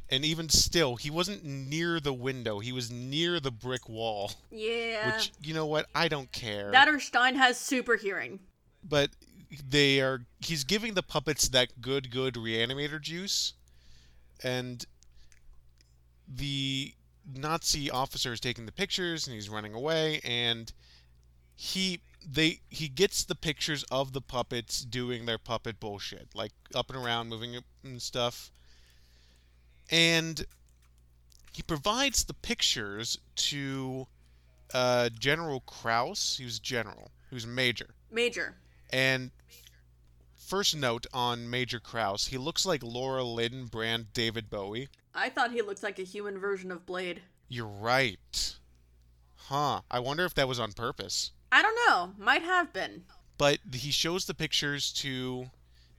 And 0.10 0.24
even 0.24 0.48
still, 0.48 0.96
he 0.96 1.10
wasn't 1.10 1.44
near 1.44 2.00
the 2.00 2.14
window. 2.14 2.60
He 2.60 2.72
was 2.72 2.90
near 2.90 3.42
the 3.42 3.52
brick 3.52 3.90
wall. 3.90 4.32
Yeah. 4.50 5.18
Which, 5.18 5.34
you 5.42 5.54
know 5.54 5.66
what? 5.66 5.88
I 5.94 6.08
don't 6.08 6.32
care. 6.32 6.72
That 6.72 6.88
or 6.88 7.00
Stein 7.02 7.36
has 7.36 7.58
super 7.58 7.98
hearing. 7.98 8.40
But 8.88 9.10
they 9.70 10.00
are. 10.00 10.22
He's 10.40 10.64
giving 10.64 10.94
the 10.94 11.04
puppets 11.04 11.50
that 11.50 11.82
good, 11.82 12.10
good 12.10 12.36
reanimator 12.36 13.02
juice. 13.02 13.54
And 14.42 14.86
the 16.26 16.94
Nazi 17.36 17.90
officer 17.90 18.34
is 18.34 18.40
taking 18.40 18.66
the 18.66 18.72
pictures 18.72 19.28
and 19.28 19.36
he's 19.36 19.50
running 19.50 19.74
away. 19.74 20.22
And 20.24 20.72
he 21.56 22.02
they 22.26 22.60
he 22.70 22.88
gets 22.88 23.24
the 23.24 23.36
pictures 23.36 23.84
of 23.92 24.14
the 24.14 24.22
puppets 24.22 24.82
doing 24.82 25.26
their 25.26 25.38
puppet 25.38 25.80
bullshit, 25.80 26.30
like 26.34 26.52
up 26.76 26.90
and 26.90 26.98
around, 26.98 27.30
moving 27.30 27.58
and 27.84 28.02
stuff. 28.02 28.52
And 29.90 30.46
he 31.54 31.64
provides 31.64 32.26
the 32.26 32.34
pictures 32.34 33.18
to 33.36 34.08
uh, 34.74 35.10
General 35.18 35.62
Kraus. 35.62 36.38
He 36.38 36.44
was 36.44 36.60
general. 36.60 37.12
He 37.30 37.36
was 37.36 37.48
major. 37.48 37.88
Major. 38.12 38.56
And 38.92 39.32
first 40.48 40.78
note 40.78 41.06
on 41.14 41.50
Major 41.50 41.80
Kraus, 41.80 42.28
he 42.28 42.38
looks 42.38 42.66
like 42.66 42.82
Laura 42.82 43.24
Lynn 43.24 43.66
brand 43.66 44.14
David 44.14 44.50
Bowie. 44.50 44.88
I 45.14 45.30
thought 45.30 45.52
he 45.52 45.62
looked 45.62 45.84
like 45.84 46.00
a 46.00 46.04
human 46.04 46.40
version 46.40 46.72
of 46.72 46.86
Blade. 46.86 47.22
You're 47.50 47.68
right. 47.68 48.56
Huh. 49.36 49.82
I 49.92 50.00
wonder 50.00 50.24
if 50.24 50.34
that 50.36 50.48
was 50.48 50.60
on 50.60 50.72
purpose. 50.72 51.32
I 51.52 51.62
don't 51.62 51.78
know. 51.88 52.14
Might 52.18 52.44
have 52.44 52.72
been. 52.72 53.04
But 53.38 53.60
he 53.74 53.92
shows 53.92 54.26
the 54.26 54.34
pictures 54.34 54.94
to 54.94 55.52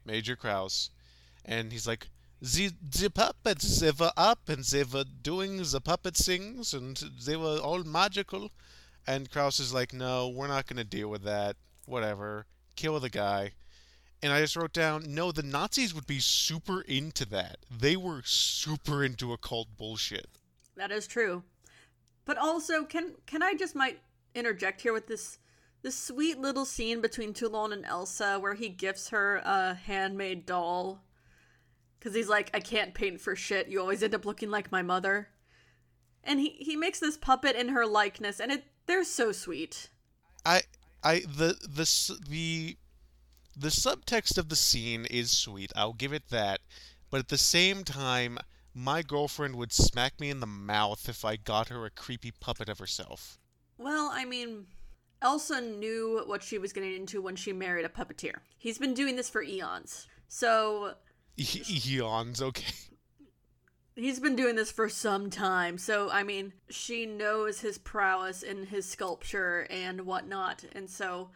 Major 0.04 0.34
Kraus, 0.34 0.90
and 1.44 1.70
he's 1.70 1.86
like, 1.86 2.08
the, 2.40 2.70
the 2.80 3.10
puppets, 3.10 3.80
they 3.80 3.90
were 3.90 4.12
up 4.16 4.48
and 4.48 4.64
they 4.64 4.84
were 4.84 5.04
doing 5.04 5.58
the 5.58 5.80
puppet 5.80 6.16
things 6.16 6.72
and 6.72 6.96
they 7.24 7.36
were 7.36 7.58
all 7.58 7.82
magical. 7.82 8.50
And 9.06 9.30
Kraus 9.30 9.58
is 9.58 9.74
like, 9.74 9.92
no, 9.92 10.28
we're 10.28 10.46
not 10.46 10.66
going 10.66 10.76
to 10.76 10.84
deal 10.84 11.08
with 11.08 11.24
that. 11.24 11.56
Whatever. 11.86 12.46
Kill 12.76 13.00
the 13.00 13.08
guy. 13.10 13.52
And 14.22 14.32
I 14.32 14.40
just 14.40 14.56
wrote 14.56 14.72
down, 14.72 15.04
no, 15.14 15.30
the 15.30 15.42
Nazis 15.42 15.94
would 15.94 16.06
be 16.06 16.18
super 16.18 16.80
into 16.80 17.24
that. 17.26 17.58
They 17.70 17.96
were 17.96 18.22
super 18.24 19.04
into 19.04 19.32
occult 19.32 19.68
bullshit. 19.76 20.26
That 20.76 20.90
is 20.90 21.06
true. 21.06 21.44
But 22.24 22.36
also, 22.36 22.84
can 22.84 23.14
can 23.26 23.42
I 23.42 23.54
just 23.54 23.74
might 23.74 24.00
interject 24.34 24.80
here 24.80 24.92
with 24.92 25.06
this 25.06 25.38
this 25.82 25.96
sweet 25.96 26.38
little 26.38 26.64
scene 26.64 27.00
between 27.00 27.32
Toulon 27.32 27.72
and 27.72 27.84
Elsa 27.84 28.38
where 28.38 28.54
he 28.54 28.68
gifts 28.68 29.10
her 29.10 29.36
a 29.36 29.74
handmade 29.74 30.44
doll 30.44 31.02
because 31.98 32.14
he's 32.14 32.28
like, 32.28 32.50
I 32.54 32.60
can't 32.60 32.94
paint 32.94 33.20
for 33.20 33.34
shit. 33.34 33.68
You 33.68 33.80
always 33.80 34.02
end 34.02 34.14
up 34.14 34.24
looking 34.24 34.50
like 34.50 34.72
my 34.72 34.82
mother. 34.82 35.28
And 36.24 36.40
he, 36.40 36.50
he 36.50 36.76
makes 36.76 37.00
this 37.00 37.16
puppet 37.16 37.56
in 37.56 37.68
her 37.68 37.86
likeness, 37.86 38.40
and 38.40 38.52
it 38.52 38.64
they're 38.86 39.04
so 39.04 39.32
sweet. 39.32 39.90
I 40.44 40.62
I 41.02 41.20
the 41.20 41.56
the 41.62 42.18
the 42.28 42.76
the 43.58 43.68
subtext 43.68 44.38
of 44.38 44.48
the 44.48 44.56
scene 44.56 45.06
is 45.06 45.30
sweet. 45.30 45.72
I'll 45.74 45.92
give 45.92 46.12
it 46.12 46.28
that. 46.30 46.60
But 47.10 47.20
at 47.20 47.28
the 47.28 47.38
same 47.38 47.84
time, 47.84 48.38
my 48.74 49.02
girlfriend 49.02 49.56
would 49.56 49.72
smack 49.72 50.20
me 50.20 50.30
in 50.30 50.40
the 50.40 50.46
mouth 50.46 51.08
if 51.08 51.24
I 51.24 51.36
got 51.36 51.68
her 51.68 51.84
a 51.84 51.90
creepy 51.90 52.30
puppet 52.30 52.68
of 52.68 52.78
herself. 52.78 53.38
Well, 53.78 54.10
I 54.12 54.24
mean, 54.24 54.66
Elsa 55.22 55.60
knew 55.60 56.22
what 56.26 56.42
she 56.42 56.58
was 56.58 56.72
getting 56.72 56.94
into 56.94 57.20
when 57.20 57.36
she 57.36 57.52
married 57.52 57.84
a 57.84 57.88
puppeteer. 57.88 58.40
He's 58.56 58.78
been 58.78 58.94
doing 58.94 59.16
this 59.16 59.28
for 59.28 59.42
eons. 59.42 60.06
So 60.28 60.94
Eons, 61.86 62.42
okay. 62.42 62.72
He's 63.94 64.20
been 64.20 64.36
doing 64.36 64.54
this 64.54 64.70
for 64.70 64.88
some 64.88 65.28
time, 65.28 65.76
so 65.76 66.08
I 66.10 66.22
mean, 66.22 66.52
she 66.68 67.04
knows 67.04 67.60
his 67.60 67.78
prowess 67.78 68.42
in 68.42 68.66
his 68.66 68.86
sculpture 68.86 69.66
and 69.70 70.02
whatnot, 70.02 70.64
and 70.72 70.88
so, 70.88 71.30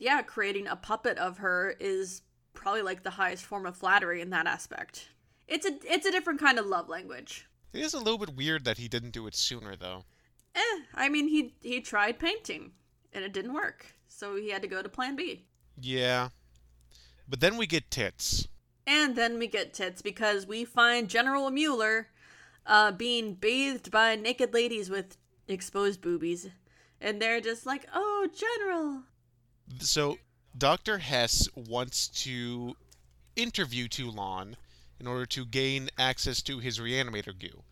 yeah, 0.00 0.22
creating 0.22 0.66
a 0.66 0.74
puppet 0.74 1.18
of 1.18 1.38
her 1.38 1.76
is 1.78 2.22
probably 2.54 2.82
like 2.82 3.04
the 3.04 3.10
highest 3.10 3.44
form 3.44 3.66
of 3.66 3.76
flattery 3.76 4.20
in 4.20 4.30
that 4.30 4.46
aspect. 4.46 5.10
It's 5.46 5.66
a 5.66 5.78
it's 5.84 6.06
a 6.06 6.10
different 6.10 6.40
kind 6.40 6.58
of 6.58 6.66
love 6.66 6.88
language. 6.88 7.46
It 7.72 7.82
is 7.82 7.94
a 7.94 7.98
little 7.98 8.18
bit 8.18 8.34
weird 8.34 8.64
that 8.64 8.78
he 8.78 8.88
didn't 8.88 9.12
do 9.12 9.28
it 9.28 9.36
sooner, 9.36 9.76
though. 9.76 10.04
Eh, 10.56 10.80
I 10.94 11.08
mean, 11.08 11.28
he 11.28 11.54
he 11.60 11.80
tried 11.80 12.18
painting, 12.18 12.72
and 13.12 13.24
it 13.24 13.32
didn't 13.32 13.52
work, 13.52 13.94
so 14.08 14.34
he 14.34 14.50
had 14.50 14.62
to 14.62 14.68
go 14.68 14.82
to 14.82 14.88
Plan 14.88 15.14
B. 15.14 15.44
Yeah, 15.80 16.30
but 17.28 17.40
then 17.40 17.56
we 17.56 17.66
get 17.66 17.90
tits. 17.90 18.48
And 18.86 19.14
then 19.14 19.38
we 19.38 19.46
get 19.46 19.74
tits 19.74 20.02
because 20.02 20.46
we 20.46 20.64
find 20.64 21.08
General 21.08 21.50
Mueller 21.50 22.08
uh, 22.66 22.90
being 22.90 23.34
bathed 23.34 23.90
by 23.90 24.16
naked 24.16 24.52
ladies 24.52 24.90
with 24.90 25.16
exposed 25.46 26.00
boobies. 26.00 26.48
And 27.00 27.20
they're 27.22 27.40
just 27.40 27.66
like, 27.66 27.86
oh, 27.94 28.28
General. 28.34 29.02
So 29.78 30.18
Dr. 30.56 30.98
Hess 30.98 31.48
wants 31.54 32.08
to 32.24 32.76
interview 33.36 33.88
Toulon 33.88 34.56
in 34.98 35.06
order 35.06 35.24
to 35.26 35.46
gain 35.46 35.88
access 35.96 36.42
to 36.42 36.58
his 36.58 36.78
reanimator 36.78 37.38
goo. 37.38 37.62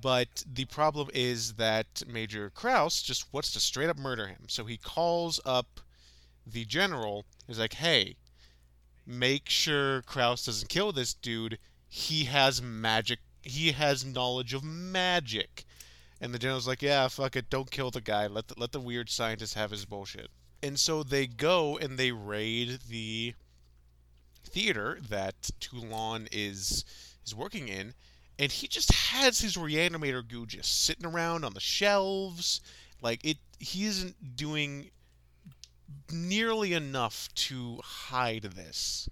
But 0.00 0.44
the 0.46 0.66
problem 0.66 1.08
is 1.14 1.54
that 1.54 2.02
Major 2.06 2.50
Kraus 2.50 3.02
just 3.02 3.32
wants 3.32 3.52
to 3.52 3.60
straight 3.60 3.88
up 3.88 3.98
murder 3.98 4.28
him. 4.28 4.46
So 4.48 4.64
he 4.64 4.76
calls 4.76 5.40
up 5.44 5.80
the 6.46 6.64
general. 6.64 7.24
He's 7.46 7.58
like, 7.58 7.74
hey, 7.74 8.16
make 9.06 9.48
sure 9.48 10.02
Kraus 10.02 10.44
doesn't 10.44 10.68
kill 10.68 10.92
this 10.92 11.14
dude. 11.14 11.58
He 11.88 12.24
has 12.24 12.62
magic. 12.62 13.20
He 13.42 13.72
has 13.72 14.04
knowledge 14.04 14.52
of 14.52 14.62
magic. 14.62 15.64
And 16.20 16.34
the 16.34 16.38
general's 16.38 16.68
like, 16.68 16.82
yeah, 16.82 17.08
fuck 17.08 17.34
it, 17.36 17.50
don't 17.50 17.70
kill 17.70 17.90
the 17.90 18.00
guy. 18.00 18.26
Let 18.26 18.48
the, 18.48 18.54
let 18.58 18.72
the 18.72 18.80
weird 18.80 19.08
scientist 19.08 19.54
have 19.54 19.70
his 19.70 19.86
bullshit. 19.86 20.30
And 20.62 20.78
so 20.78 21.02
they 21.02 21.26
go 21.26 21.78
and 21.78 21.98
they 21.98 22.12
raid 22.12 22.80
the 22.88 23.34
theater 24.44 24.98
that 25.08 25.50
Toulon 25.60 26.28
is 26.30 26.84
is 27.24 27.34
working 27.34 27.68
in, 27.68 27.94
and 28.38 28.50
he 28.50 28.66
just 28.66 28.92
has 28.92 29.40
his 29.40 29.56
reanimator 29.56 30.26
goo 30.26 30.46
just 30.46 30.84
sitting 30.84 31.06
around 31.06 31.44
on 31.44 31.54
the 31.54 31.60
shelves. 31.60 32.60
Like 33.00 33.24
it, 33.24 33.38
he 33.58 33.84
isn't 33.86 34.36
doing 34.36 34.90
nearly 36.12 36.72
enough 36.72 37.28
to 37.34 37.80
hide 37.82 38.42
this. 38.42 39.08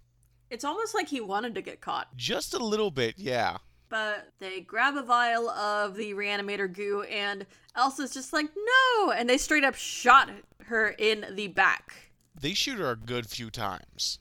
It's 0.50 0.64
almost 0.64 0.94
like 0.94 1.08
he 1.08 1.20
wanted 1.20 1.54
to 1.54 1.62
get 1.62 1.80
caught. 1.80 2.16
Just 2.16 2.54
a 2.54 2.58
little 2.58 2.90
bit, 2.90 3.14
yeah. 3.18 3.58
But 3.88 4.32
they 4.38 4.60
grab 4.60 4.96
a 4.96 5.02
vial 5.02 5.48
of 5.48 5.96
the 5.96 6.12
reanimator 6.12 6.72
goo, 6.72 7.02
and 7.02 7.46
Elsa's 7.74 8.12
just 8.12 8.32
like, 8.32 8.46
no! 8.56 9.12
And 9.12 9.28
they 9.28 9.38
straight 9.38 9.64
up 9.64 9.74
shot 9.74 10.30
her 10.64 10.90
in 10.98 11.26
the 11.30 11.48
back. 11.48 12.10
They 12.38 12.54
shoot 12.54 12.78
her 12.78 12.90
a 12.90 12.96
good 12.96 13.26
few 13.26 13.50
times. 13.50 14.18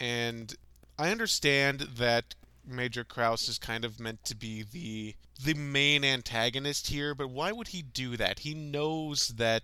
And 0.00 0.54
I 0.98 1.10
understand 1.10 1.80
that 1.96 2.34
Major 2.64 3.04
Kraus 3.04 3.48
is 3.48 3.58
kind 3.58 3.84
of 3.84 4.00
meant 4.00 4.24
to 4.24 4.36
be 4.36 4.62
the 4.62 5.14
the 5.42 5.54
main 5.54 6.04
antagonist 6.04 6.86
here, 6.88 7.14
but 7.14 7.30
why 7.30 7.50
would 7.50 7.68
he 7.68 7.82
do 7.82 8.16
that? 8.16 8.40
He 8.40 8.54
knows 8.54 9.28
that 9.28 9.62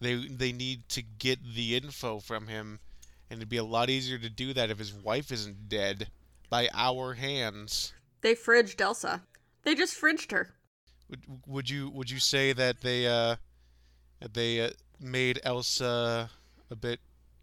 they 0.00 0.14
they 0.14 0.52
need 0.52 0.88
to 0.90 1.02
get 1.02 1.54
the 1.54 1.76
info 1.76 2.18
from 2.20 2.46
him, 2.46 2.80
and 3.28 3.38
it'd 3.38 3.48
be 3.48 3.58
a 3.58 3.64
lot 3.64 3.90
easier 3.90 4.18
to 4.18 4.30
do 4.30 4.52
that 4.54 4.70
if 4.70 4.78
his 4.78 4.92
wife 4.92 5.30
isn't 5.30 5.68
dead 5.68 6.08
by 6.48 6.68
our 6.72 7.14
hands. 7.14 7.92
They 8.22 8.34
fridged 8.34 8.80
Elsa. 8.80 9.22
They 9.62 9.74
just 9.74 10.00
fridged 10.00 10.32
her. 10.32 10.54
Would, 11.08 11.20
would 11.46 11.70
you 11.70 11.90
would 11.90 12.10
you 12.10 12.18
say 12.18 12.52
that 12.52 12.80
they 12.82 13.06
uh 13.06 13.36
they 14.32 14.60
uh, 14.60 14.70
made 15.00 15.40
Elsa 15.42 16.30
a 16.70 16.76
bit 16.76 17.00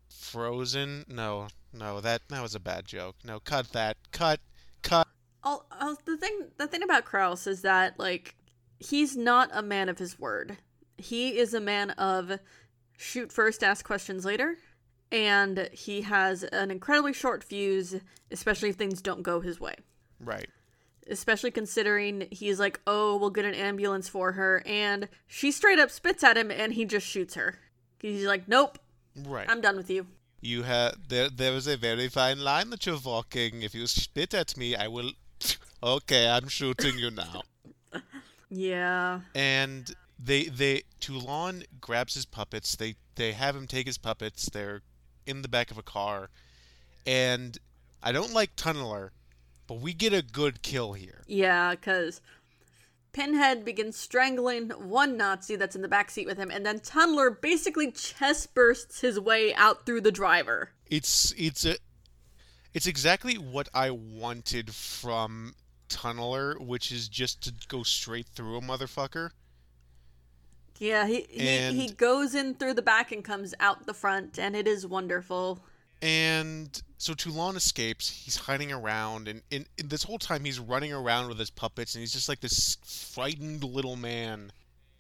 frozen? 0.10 1.06
No, 1.08 1.48
no, 1.74 2.02
that 2.02 2.22
that 2.30 2.42
was 2.42 2.56
a 2.56 2.60
bad 2.60 2.86
joke. 2.86 3.16
No, 3.24 3.40
cut 3.40 3.72
that. 3.74 3.98
Cut. 4.12 4.40
Cut. 4.84 5.08
All, 5.44 5.66
the 6.06 6.18
thing 6.18 6.48
the 6.58 6.68
thing 6.68 6.84
about 6.84 7.06
Kraus 7.06 7.48
is 7.48 7.62
that 7.62 8.00
like 8.00 8.36
he's 8.80 9.16
not 9.16 9.50
a 9.54 9.62
man 9.62 9.90
of 9.90 9.98
his 9.98 10.20
word. 10.20 10.58
He 10.98 11.38
is 11.38 11.54
a 11.54 11.60
man 11.60 11.92
of 11.92 12.40
shoot 12.98 13.32
first, 13.32 13.64
ask 13.64 13.86
questions 13.86 14.26
later, 14.26 14.58
and 15.12 15.70
he 15.72 16.02
has 16.02 16.44
an 16.44 16.72
incredibly 16.72 17.14
short 17.14 17.44
fuse, 17.44 17.96
especially 18.32 18.70
if 18.70 18.76
things 18.76 19.02
don't 19.02 19.22
go 19.22 19.40
his 19.40 19.60
way. 19.60 19.76
Right. 20.20 20.50
Especially 21.10 21.52
considering 21.52 22.28
he's 22.32 22.60
like, 22.60 22.80
"Oh, 22.88 23.18
we'll 23.18 23.30
get 23.30 23.46
an 23.46 23.54
ambulance 23.54 24.10
for 24.10 24.34
her," 24.34 24.64
and 24.66 25.08
she 25.28 25.52
straight 25.52 25.80
up 25.80 25.90
spits 25.92 26.24
at 26.24 26.38
him, 26.38 26.52
and 26.52 26.74
he 26.74 26.86
just 26.86 27.08
shoots 27.08 27.36
her. 27.36 27.60
He's 28.00 28.26
like, 28.26 28.48
"Nope, 28.48 28.80
Right. 29.16 29.50
I'm 29.50 29.62
done 29.62 29.78
with 29.78 29.90
you." 29.90 30.08
You 30.42 30.64
have 30.64 31.08
there. 31.10 31.30
There 31.30 31.54
is 31.54 31.68
a 31.68 31.78
very 31.78 32.10
fine 32.10 32.40
line 32.40 32.70
that 32.70 32.86
you're 32.86 33.00
walking. 33.04 33.64
If 33.64 33.74
you 33.74 33.88
spit 33.88 34.34
at 34.34 34.56
me, 34.58 34.76
I 34.76 34.88
will. 34.88 35.12
okay, 35.84 36.30
I'm 36.30 36.48
shooting 36.48 36.98
you 37.00 37.12
now. 37.12 37.44
Yeah. 38.50 39.22
and 39.36 39.94
they 40.18 40.46
they 40.46 40.84
Toulon 41.02 41.64
grabs 41.82 42.14
his 42.14 42.26
puppets. 42.26 42.76
They 42.76 42.96
they 43.16 43.34
have 43.34 43.56
him 43.56 43.68
take 43.68 43.88
his 43.88 43.98
puppets. 43.98 44.50
They're 44.50 44.82
in 45.26 45.42
the 45.42 45.50
back 45.50 45.70
of 45.70 45.78
a 45.78 45.84
car, 45.84 46.30
and 47.06 47.58
I 48.02 48.12
don't 48.14 48.32
like 48.34 48.56
Tunneler, 48.56 49.10
but 49.68 49.80
we 49.82 49.94
get 49.94 50.14
a 50.14 50.22
good 50.22 50.62
kill 50.62 50.94
here. 50.94 51.24
Yeah, 51.28 51.72
because 51.72 52.22
Pinhead 53.14 53.66
begins 53.66 53.98
strangling 53.98 54.70
one 54.70 55.18
Nazi 55.18 55.56
that's 55.56 55.76
in 55.76 55.82
the 55.82 55.88
back 55.88 56.10
seat 56.10 56.28
with 56.28 56.38
him, 56.38 56.52
and 56.52 56.66
then 56.66 56.80
Tunneler 56.80 57.40
basically 57.40 57.92
chest 57.92 58.54
bursts 58.54 59.02
his 59.02 59.20
way 59.20 59.54
out 59.54 59.86
through 59.86 60.02
the 60.02 60.12
driver. 60.12 60.72
It's 60.88 61.34
it's 61.38 61.66
a 61.66 61.76
it's 62.74 62.88
exactly 62.88 63.36
what 63.36 63.70
I 63.74 63.92
wanted 63.92 64.74
from 64.74 65.56
Tunneler, 65.90 66.60
which 66.64 66.92
is 66.92 67.08
just 67.10 67.42
to 67.44 67.54
go 67.68 67.84
straight 67.84 68.28
through 68.28 68.58
a 68.58 68.62
motherfucker. 68.62 69.32
Yeah, 70.80 71.08
he 71.08 71.26
he, 71.30 71.72
he 71.74 71.90
goes 71.90 72.36
in 72.36 72.54
through 72.54 72.76
the 72.76 72.82
back 72.82 73.12
and 73.12 73.24
comes 73.24 73.56
out 73.60 73.88
the 73.88 73.94
front, 73.94 74.38
and 74.38 74.56
it 74.56 74.68
is 74.68 74.86
wonderful. 74.86 75.60
And 76.02 76.82
so 76.98 77.14
Toulon 77.14 77.56
escapes. 77.56 78.10
He's 78.10 78.38
hiding 78.38 78.72
around, 78.72 79.28
and, 79.28 79.42
and, 79.52 79.66
and 79.80 79.90
this 79.90 80.04
whole 80.04 80.20
time 80.20 80.44
he's 80.46 80.60
running 80.60 80.94
around 80.94 81.28
with 81.28 81.40
his 81.40 81.50
puppets, 81.50 81.96
and 81.96 82.02
he's 82.02 82.14
just 82.14 82.30
like 82.30 82.42
this 82.42 82.78
frightened 82.86 83.64
little 83.64 83.96
man. 83.96 84.52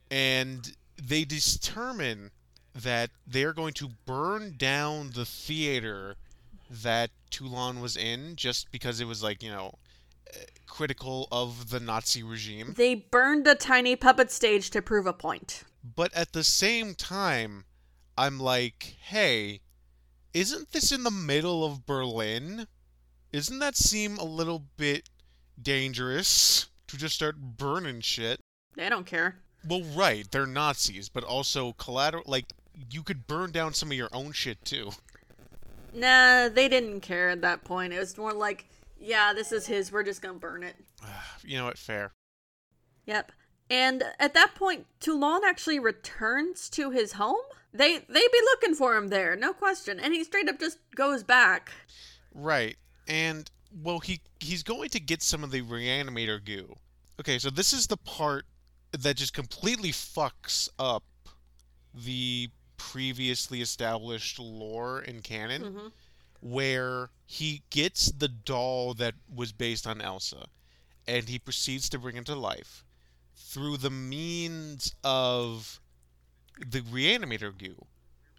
And 0.10 0.72
they 1.02 1.24
determine 1.26 2.32
that 2.74 3.10
they're 3.26 3.54
going 3.54 3.74
to 3.74 3.90
burn 4.06 4.56
down 4.58 5.12
the 5.14 5.26
theater 5.26 6.16
that 6.70 7.12
Toulon 7.30 7.82
was 7.82 7.96
in, 7.98 8.36
just 8.36 8.72
because 8.72 9.00
it 9.00 9.06
was 9.06 9.22
like 9.22 9.44
you 9.44 9.52
know 9.52 9.74
critical 10.68 11.28
of 11.32 11.70
the 11.70 11.80
Nazi 11.80 12.24
regime. 12.24 12.74
They 12.78 12.96
burned 12.96 13.48
a 13.48 13.56
tiny 13.56 13.96
puppet 13.96 14.32
stage 14.32 14.70
to 14.72 14.82
prove 14.82 15.08
a 15.08 15.14
point. 15.14 15.64
But 15.96 16.14
at 16.14 16.34
the 16.34 16.44
same 16.44 16.94
time, 16.96 17.66
I'm 18.18 18.40
like, 18.40 18.96
hey, 19.02 19.62
isn't 20.34 20.72
this 20.72 20.92
in 20.92 21.04
the 21.04 21.12
middle 21.12 21.63
of 21.66 21.86
Berlin? 21.86 22.68
Isn't 23.32 23.60
that 23.60 23.76
seem 23.76 24.18
a 24.18 24.24
little 24.24 24.63
bit 24.78 25.10
dangerous 25.62 26.68
to 26.88 26.98
just 26.98 27.16
start 27.16 27.36
burning 27.38 28.02
shit? 28.02 28.40
They 28.76 28.90
don't 28.90 29.06
care. 29.06 29.38
Well, 29.68 29.84
right, 29.96 30.30
they're 30.32 30.46
Nazis, 30.46 31.10
but 31.10 31.24
also 31.24 31.74
collateral. 31.74 32.24
Like, 32.26 32.46
you 32.92 33.04
could 33.04 33.28
burn 33.28 33.52
down 33.52 33.74
some 33.74 33.92
of 33.92 33.98
your 33.98 34.10
own 34.13 34.32
shit 34.32 34.63
too. 34.63 34.92
Nah, 35.94 36.50
they 36.50 36.68
didn't 36.68 37.02
care 37.02 37.30
at 37.30 37.42
that 37.42 37.63
point. 37.63 37.94
It 37.94 38.00
was 38.00 38.18
more 38.18 38.34
like, 38.34 38.66
yeah, 39.00 39.34
this 39.34 39.52
is 39.52 39.66
his. 39.68 39.92
We're 39.92 40.04
just 40.04 40.22
gonna 40.22 40.40
burn 40.40 40.63
it. 40.63 40.76
You 41.44 41.58
know 41.58 41.66
what? 41.66 41.78
Fair. 41.78 42.12
Yep. 43.06 43.32
And 43.70 44.04
at 44.20 44.34
that 44.34 44.54
point, 44.56 44.86
Toulon 45.00 45.42
actually 45.46 45.80
returns 45.80 46.70
to 46.72 46.92
his 46.92 47.13
home. 47.13 47.46
They 47.78 47.98
they 48.00 48.28
be 48.28 48.42
looking 48.52 48.76
for 48.76 48.96
him 48.98 49.08
there, 49.10 49.36
no 49.36 49.54
question. 49.54 50.00
And 50.00 50.13
he 50.13 50.24
straight 50.24 50.50
up 50.50 50.60
just 50.60 50.80
goes 50.96 51.24
back. 51.24 51.72
Right. 52.34 52.76
And 53.08 53.50
well 53.84 54.00
he 54.00 54.22
he's 54.40 54.63
going 54.63 54.90
to 54.90 55.00
get 55.00 55.22
some 55.22 55.44
of 55.44 55.52
the 55.52 55.62
reanimator 55.62 56.44
goo. 56.44 56.76
Okay, 57.20 57.40
so 57.40 57.50
this 57.50 57.74
is 57.74 57.88
the 57.88 57.98
part 57.98 58.46
that 58.92 59.18
just 59.18 59.34
completely 59.34 59.92
fucks 59.92 60.70
up 60.80 61.04
the 61.94 62.50
previously 62.78 63.62
established 63.62 64.38
lore 64.40 65.00
and 65.00 65.24
canon 65.24 65.63
Mhm. 65.63 65.92
where 66.42 67.10
he 67.26 67.63
gets 67.72 68.12
the 68.12 68.28
doll 68.28 68.94
that 68.94 69.16
was 69.34 69.52
based 69.52 69.88
on 69.88 70.00
Elsa 70.00 70.48
and 71.08 71.28
he 71.28 71.40
proceeds 71.40 71.90
to 71.90 71.98
bring 72.00 72.18
it 72.18 72.26
to 72.28 72.36
life 72.36 72.84
through 73.36 73.78
the 73.78 73.90
means 73.90 74.94
of 75.04 75.82
the 76.65 76.82
reanimator 76.82 77.56
goo 77.58 77.86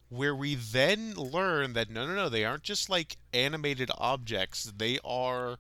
where 0.09 0.35
we 0.35 0.55
then 0.55 1.15
learn 1.15 1.75
that 1.75 1.91
no 1.91 2.07
no 2.07 2.15
no 2.15 2.29
they 2.29 2.45
aren't 2.45 2.63
just 2.63 2.89
like 2.89 3.17
animated 3.33 3.91
objects 3.99 4.73
they 4.77 4.99
are 5.05 5.59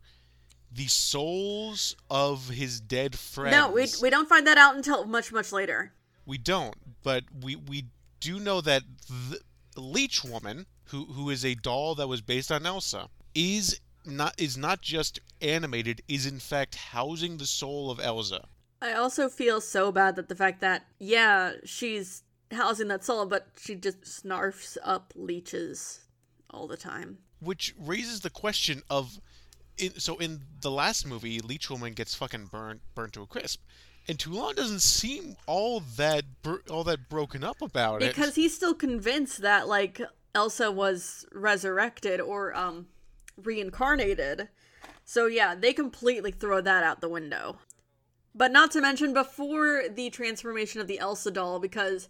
the 0.73 0.87
souls 0.87 1.97
of 2.11 2.51
his 2.51 2.81
dead 2.81 3.17
friends 3.19 3.57
No, 3.57 3.71
we 3.71 3.87
we 4.03 4.11
don't 4.11 4.29
find 4.29 4.47
that 4.47 4.59
out 4.59 4.77
until 4.77 5.05
much 5.07 5.33
much 5.33 5.51
later. 5.53 5.93
we 6.27 6.37
don't, 6.39 6.75
but 7.03 7.25
we 7.43 7.57
we 7.57 7.87
do 8.21 8.39
know 8.39 8.61
that 8.61 8.83
the 9.09 9.41
Leech 9.81 10.23
Woman, 10.25 10.67
who 10.87 11.07
who 11.07 11.31
is 11.31 11.45
a 11.45 11.55
doll 11.55 11.95
that 11.95 12.09
was 12.09 12.21
based 12.21 12.53
on 12.53 12.67
Elsa, 12.67 13.09
is 13.35 13.81
not 14.05 14.35
is 14.39 14.59
not 14.59 14.83
just 14.83 15.21
animated, 15.41 16.03
is 16.07 16.27
in 16.27 16.39
fact 16.39 16.75
housing 16.75 17.39
the 17.39 17.47
soul 17.47 17.91
of 17.91 17.99
Elsa. 18.01 18.47
I 18.83 18.93
also 18.93 19.29
feel 19.29 19.61
so 19.63 19.91
bad 19.91 20.17
that 20.17 20.29
the 20.29 20.37
fact 20.37 20.61
that 20.61 20.85
yeah, 20.99 21.53
she's 21.65 22.25
housing 22.53 22.89
that 22.89 23.05
soul, 23.05 23.27
but 23.27 23.49
she 23.59 23.75
just 23.75 24.03
snarfs 24.03 24.77
up 24.83 25.13
leeches 25.17 26.01
all 26.51 26.67
the 26.67 26.77
time. 26.77 27.19
Which 27.41 27.75
raises 27.79 28.21
the 28.21 28.31
question 28.31 28.83
of 28.91 29.21
in, 29.77 29.99
so 29.99 30.17
in 30.17 30.41
the 30.61 30.71
last 30.71 31.07
movie, 31.07 31.41
Leech 31.41 31.71
Woman 31.71 31.93
gets 31.93 32.15
fucking 32.15 32.47
burnt 32.47 32.81
burnt 32.95 33.13
to 33.15 33.23
a 33.23 33.27
crisp. 33.27 33.63
And 34.09 34.19
Toulon 34.19 34.57
doesn't 34.57 34.81
seem 34.81 35.37
all 35.47 35.81
that 35.97 36.25
all 36.71 36.85
that 36.85 37.09
broken 37.09 37.45
up 37.45 37.63
about 37.63 38.03
it. 38.03 38.15
Because 38.15 38.35
he's 38.35 38.55
still 38.55 38.75
convinced 38.75 39.43
that 39.43 39.69
like 39.69 40.01
Elsa 40.35 40.73
was 40.73 41.27
resurrected 41.33 42.21
or 42.21 42.55
um 42.55 42.87
reincarnated. 43.37 44.49
So 45.05 45.27
yeah, 45.27 45.55
they 45.55 45.73
completely 45.73 46.33
throw 46.33 46.61
that 46.61 46.83
out 46.83 47.01
the 47.01 47.09
window. 47.09 47.59
But 48.35 48.53
not 48.53 48.71
to 48.73 48.81
mention 48.81 49.13
before 49.13 49.85
the 49.89 50.11
transformation 50.11 50.81
of 50.81 50.87
the 50.87 50.99
Elsa 50.99 51.31
doll 51.31 51.59
because 51.59 52.09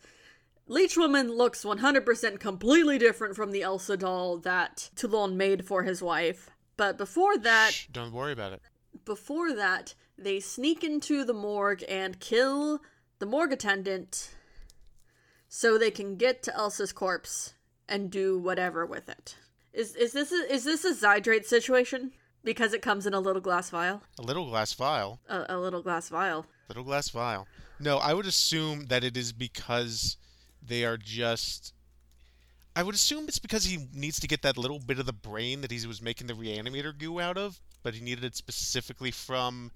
Leech 0.68 0.96
Woman 0.96 1.32
looks 1.32 1.64
100% 1.64 2.38
completely 2.38 2.98
different 2.98 3.34
from 3.34 3.50
the 3.52 3.62
Elsa 3.62 3.96
doll 3.96 4.36
that 4.38 4.90
Toulon 4.96 5.36
made 5.36 5.66
for 5.66 5.82
his 5.82 6.02
wife. 6.02 6.50
But 6.76 6.98
before 6.98 7.36
that, 7.38 7.72
Shh, 7.72 7.86
don't 7.90 8.12
worry 8.12 8.32
about 8.32 8.52
it. 8.52 8.62
before 9.04 9.52
that, 9.54 9.94
they 10.16 10.40
sneak 10.40 10.84
into 10.84 11.24
the 11.24 11.32
morgue 11.32 11.82
and 11.88 12.20
kill 12.20 12.80
the 13.18 13.26
morgue 13.26 13.52
attendant 13.52 14.30
so 15.48 15.78
they 15.78 15.90
can 15.90 16.16
get 16.16 16.42
to 16.44 16.54
Elsa's 16.54 16.92
corpse 16.92 17.54
and 17.88 18.10
do 18.10 18.38
whatever 18.38 18.84
with 18.84 19.08
it. 19.08 19.36
Is 19.72 19.96
is 19.96 20.12
this 20.12 20.30
a, 20.32 20.52
is 20.52 20.64
this 20.64 20.84
a 20.84 20.92
Zydrate 20.94 21.46
situation? 21.46 22.12
Because 22.44 22.72
it 22.72 22.82
comes 22.82 23.06
in 23.06 23.14
a 23.14 23.20
little 23.20 23.42
glass 23.42 23.70
vial, 23.70 24.02
A 24.18 24.22
little 24.22 24.46
glass 24.48 24.72
vial. 24.72 25.20
a, 25.28 25.46
a 25.48 25.58
little 25.58 25.82
glass 25.82 26.08
vial. 26.08 26.46
Little 26.68 26.84
glass 26.84 27.08
vial. 27.08 27.46
No, 27.80 27.98
I 27.98 28.14
would 28.14 28.26
assume 28.26 28.86
that 28.86 29.02
it 29.04 29.16
is 29.16 29.32
because 29.32 30.16
they 30.68 30.84
are 30.84 30.96
just. 30.96 31.74
I 32.76 32.82
would 32.82 32.94
assume 32.94 33.24
it's 33.26 33.40
because 33.40 33.64
he 33.64 33.88
needs 33.92 34.20
to 34.20 34.28
get 34.28 34.42
that 34.42 34.56
little 34.56 34.78
bit 34.78 35.00
of 35.00 35.06
the 35.06 35.12
brain 35.12 35.62
that 35.62 35.72
he 35.72 35.84
was 35.86 36.00
making 36.00 36.28
the 36.28 36.34
reanimator 36.34 36.96
goo 36.96 37.18
out 37.18 37.36
of, 37.36 37.60
but 37.82 37.94
he 37.94 38.00
needed 38.00 38.24
it 38.24 38.36
specifically 38.36 39.10
from 39.10 39.72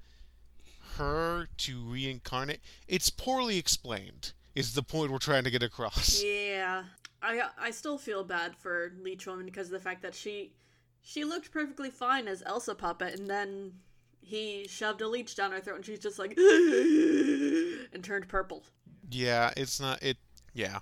her 0.97 1.49
to 1.59 1.81
reincarnate. 1.81 2.61
It's 2.87 3.11
poorly 3.11 3.59
explained. 3.59 4.33
Is 4.55 4.75
the 4.75 4.83
point 4.83 5.11
we're 5.11 5.19
trying 5.19 5.45
to 5.45 5.51
get 5.51 5.63
across? 5.63 6.23
Yeah, 6.23 6.85
I 7.23 7.43
I 7.59 7.71
still 7.71 7.99
feel 7.99 8.23
bad 8.23 8.55
for 8.55 8.93
Leech 9.01 9.27
Woman 9.27 9.47
because 9.47 9.69
of 9.69 9.73
the 9.73 9.81
fact 9.81 10.03
that 10.03 10.15
she 10.15 10.53
she 11.03 11.25
looked 11.25 11.51
perfectly 11.51 11.91
fine 11.91 12.29
as 12.29 12.43
Elsa 12.45 12.75
puppet, 12.75 13.19
and 13.19 13.29
then 13.29 13.73
he 14.21 14.67
shoved 14.69 15.01
a 15.01 15.09
leech 15.09 15.35
down 15.35 15.53
her 15.53 15.61
throat, 15.61 15.77
and 15.77 15.87
she's 15.87 15.99
just 15.99 16.19
like 16.19 16.37
and 17.93 18.05
turned 18.05 18.29
purple. 18.29 18.63
Yeah, 19.11 19.53
it's 19.57 19.81
not 19.81 20.03
it. 20.03 20.17
Yeah. 20.53 20.81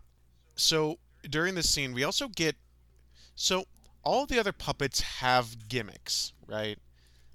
So 0.56 0.98
during 1.28 1.54
this 1.54 1.70
scene, 1.70 1.92
we 1.92 2.04
also 2.04 2.28
get 2.28 2.56
so 3.34 3.64
all 4.02 4.26
the 4.26 4.38
other 4.38 4.52
puppets 4.52 5.00
have 5.00 5.68
gimmicks, 5.68 6.32
right? 6.46 6.78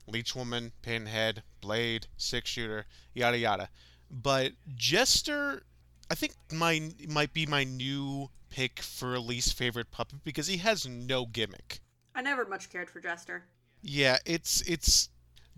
Leech 0.07 0.35
Woman, 0.35 0.71
Pinhead, 0.81 1.43
Blade, 1.61 2.07
Six 2.17 2.49
Shooter, 2.49 2.85
yada 3.13 3.37
yada. 3.37 3.69
But 4.11 4.53
Jester, 4.75 5.63
I 6.09 6.15
think 6.15 6.33
my 6.51 6.91
might 7.07 7.33
be 7.33 7.45
my 7.45 7.63
new 7.63 8.29
pick 8.49 8.81
for 8.81 9.19
least 9.19 9.57
favorite 9.57 9.91
puppet 9.91 10.23
because 10.23 10.47
he 10.47 10.57
has 10.57 10.85
no 10.87 11.25
gimmick. 11.25 11.79
I 12.13 12.21
never 12.21 12.45
much 12.45 12.69
cared 12.69 12.89
for 12.89 12.99
Jester. 12.99 13.43
Yeah, 13.81 14.17
it's 14.25 14.61
it's 14.61 15.09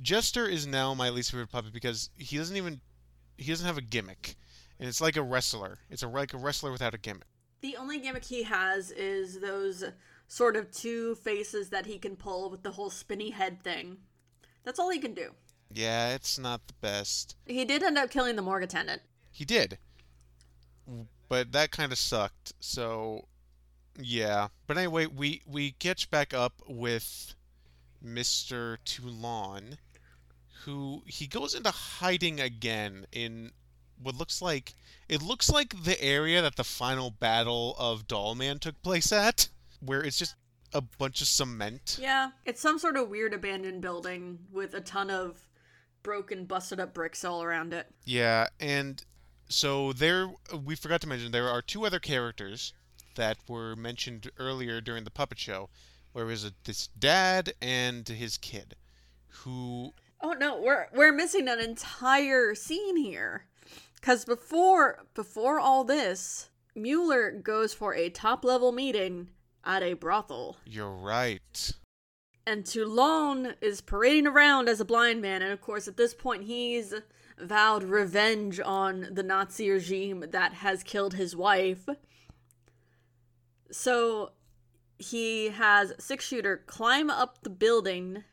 Jester 0.01 0.47
is 0.47 0.65
now 0.65 0.93
my 0.93 1.09
least 1.09 1.31
favorite 1.31 1.51
puppet 1.51 1.73
because 1.73 2.09
he 2.15 2.37
doesn't 2.37 2.55
even 2.55 2.81
he 3.37 3.51
doesn't 3.51 3.67
have 3.67 3.77
a 3.77 3.81
gimmick, 3.81 4.35
and 4.79 4.87
it's 4.87 5.01
like 5.01 5.17
a 5.17 5.23
wrestler. 5.23 5.79
It's 5.89 6.03
a 6.03 6.07
like 6.07 6.33
a 6.33 6.37
wrestler 6.37 6.71
without 6.71 6.93
a 6.93 6.97
gimmick. 6.97 7.27
The 7.61 7.75
only 7.77 7.99
gimmick 7.99 8.25
he 8.25 8.43
has 8.43 8.91
is 8.91 9.39
those 9.39 9.83
sort 10.27 10.55
of 10.55 10.71
two 10.71 11.15
faces 11.15 11.69
that 11.69 11.85
he 11.85 11.97
can 11.97 12.15
pull 12.15 12.49
with 12.49 12.63
the 12.63 12.71
whole 12.71 12.89
spinny 12.89 13.31
head 13.31 13.63
thing. 13.63 13.97
That's 14.63 14.79
all 14.79 14.89
he 14.89 14.99
can 14.99 15.13
do. 15.13 15.31
Yeah, 15.71 16.13
it's 16.13 16.37
not 16.37 16.67
the 16.67 16.73
best. 16.81 17.35
He 17.45 17.65
did 17.65 17.83
end 17.83 17.97
up 17.97 18.09
killing 18.09 18.35
the 18.35 18.41
morgue 18.41 18.63
attendant. 18.63 19.01
He 19.31 19.45
did, 19.45 19.77
but 21.29 21.51
that 21.51 21.71
kind 21.71 21.91
of 21.91 21.97
sucked. 21.97 22.53
So, 22.59 23.27
yeah. 23.99 24.47
But 24.65 24.77
anyway, 24.77 25.07
we 25.07 25.41
we 25.45 25.71
catch 25.71 26.09
back 26.09 26.33
up 26.33 26.61
with 26.67 27.35
Mister 28.01 28.79
Toulon, 28.85 29.77
who 30.63 31.03
he 31.05 31.27
goes 31.27 31.53
into 31.53 31.71
hiding 31.71 32.39
again 32.39 33.05
in 33.11 33.51
what 34.01 34.15
looks 34.15 34.41
like 34.41 34.73
it 35.09 35.21
looks 35.21 35.49
like 35.49 35.83
the 35.83 36.01
area 36.01 36.41
that 36.41 36.55
the 36.55 36.63
final 36.63 37.11
battle 37.11 37.75
of 37.79 38.07
Dollman 38.07 38.59
took 38.59 38.81
place 38.81 39.11
at, 39.11 39.49
where 39.79 40.03
it's 40.03 40.17
just 40.17 40.35
a 40.73 40.81
bunch 40.81 41.21
of 41.21 41.27
cement. 41.27 41.97
Yeah, 42.01 42.31
it's 42.45 42.61
some 42.61 42.77
sort 42.77 42.97
of 42.97 43.09
weird 43.09 43.33
abandoned 43.33 43.81
building 43.81 44.39
with 44.51 44.73
a 44.73 44.81
ton 44.81 45.09
of 45.09 45.47
broken, 46.03 46.45
busted 46.45 46.79
up 46.79 46.93
bricks 46.93 47.23
all 47.23 47.41
around 47.41 47.73
it. 47.73 47.87
Yeah, 48.05 48.47
and 48.59 49.03
so 49.47 49.93
there 49.93 50.29
we 50.63 50.75
forgot 50.75 51.01
to 51.01 51.07
mention 51.07 51.31
there 51.31 51.49
are 51.49 51.61
two 51.61 51.85
other 51.85 51.99
characters 51.99 52.73
that 53.15 53.37
were 53.47 53.75
mentioned 53.75 54.29
earlier 54.37 54.81
during 54.81 55.05
the 55.05 55.11
puppet 55.11 55.39
show, 55.39 55.69
where 56.11 56.25
was 56.25 56.43
a, 56.43 56.51
this 56.65 56.87
dad 56.99 57.53
and 57.61 58.07
his 58.07 58.37
kid, 58.37 58.75
who. 59.27 59.93
Oh 60.19 60.33
no, 60.33 60.59
we're 60.59 60.87
we're 60.93 61.13
missing 61.13 61.47
an 61.47 61.59
entire 61.59 62.55
scene 62.55 62.97
here. 62.97 63.45
Cause 64.01 64.25
before 64.25 65.05
before 65.13 65.59
all 65.59 65.83
this, 65.83 66.49
Mueller 66.75 67.31
goes 67.31 67.73
for 67.73 67.93
a 67.93 68.09
top 68.09 68.45
level 68.45 68.71
meeting 68.71 69.29
at 69.63 69.83
a 69.83 69.93
brothel. 69.93 70.57
You're 70.65 70.93
right. 70.93 71.73
And 72.45 72.65
Toulon 72.65 73.55
is 73.59 73.81
parading 73.81 74.27
around 74.27 74.69
as 74.69 74.79
a 74.79 74.85
blind 74.85 75.21
man, 75.21 75.41
and 75.41 75.51
of 75.51 75.59
course, 75.59 75.87
at 75.87 75.97
this 75.97 76.13
point, 76.13 76.43
he's 76.43 76.93
vowed 77.37 77.83
revenge 77.83 78.59
on 78.59 79.09
the 79.11 79.23
Nazi 79.23 79.69
regime 79.69 80.23
that 80.31 80.53
has 80.53 80.81
killed 80.81 81.15
his 81.15 81.35
wife. 81.35 81.89
So 83.69 84.31
he 84.97 85.49
has 85.49 85.93
Six 85.99 86.25
Shooter 86.25 86.63
climb 86.65 87.09
up 87.09 87.43
the 87.43 87.49
building 87.49 88.23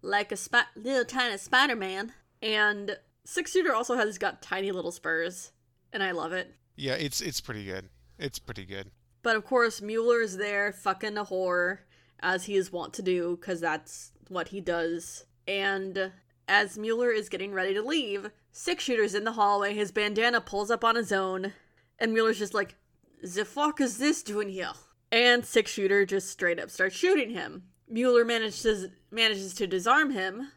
like 0.00 0.32
a 0.32 0.36
sp- 0.40 0.72
little 0.74 1.04
tiny 1.04 1.36
Spider 1.36 1.76
Man, 1.76 2.14
and 2.40 2.96
Six 3.28 3.52
Shooter 3.52 3.74
also 3.74 3.94
has 3.94 4.16
got 4.16 4.40
tiny 4.40 4.72
little 4.72 4.90
spurs, 4.90 5.52
and 5.92 6.02
I 6.02 6.12
love 6.12 6.32
it. 6.32 6.54
Yeah, 6.76 6.94
it's 6.94 7.20
it's 7.20 7.42
pretty 7.42 7.62
good. 7.62 7.90
It's 8.18 8.38
pretty 8.38 8.64
good. 8.64 8.90
But 9.22 9.36
of 9.36 9.44
course, 9.44 9.82
Mueller 9.82 10.22
is 10.22 10.38
there 10.38 10.72
fucking 10.72 11.18
a 11.18 11.26
whore, 11.26 11.80
as 12.20 12.46
he 12.46 12.56
is 12.56 12.72
wont 12.72 12.94
to 12.94 13.02
do, 13.02 13.36
because 13.36 13.60
that's 13.60 14.12
what 14.28 14.48
he 14.48 14.62
does. 14.62 15.26
And 15.46 16.10
as 16.48 16.78
Mueller 16.78 17.10
is 17.10 17.28
getting 17.28 17.52
ready 17.52 17.74
to 17.74 17.82
leave, 17.82 18.30
Six 18.50 18.84
Shooter's 18.84 19.14
in 19.14 19.24
the 19.24 19.32
hallway, 19.32 19.74
his 19.74 19.92
bandana 19.92 20.40
pulls 20.40 20.70
up 20.70 20.82
on 20.82 20.96
his 20.96 21.12
own, 21.12 21.52
and 21.98 22.14
Mueller's 22.14 22.38
just 22.38 22.54
like, 22.54 22.76
The 23.22 23.44
fuck 23.44 23.78
is 23.78 23.98
this 23.98 24.22
doing 24.22 24.48
here? 24.48 24.72
And 25.12 25.44
Six 25.44 25.70
Shooter 25.70 26.06
just 26.06 26.30
straight 26.30 26.58
up 26.58 26.70
starts 26.70 26.96
shooting 26.96 27.28
him. 27.28 27.64
Mueller 27.90 28.24
manages 28.24 28.86
manages 29.10 29.52
to 29.56 29.66
disarm 29.66 30.12
him, 30.12 30.48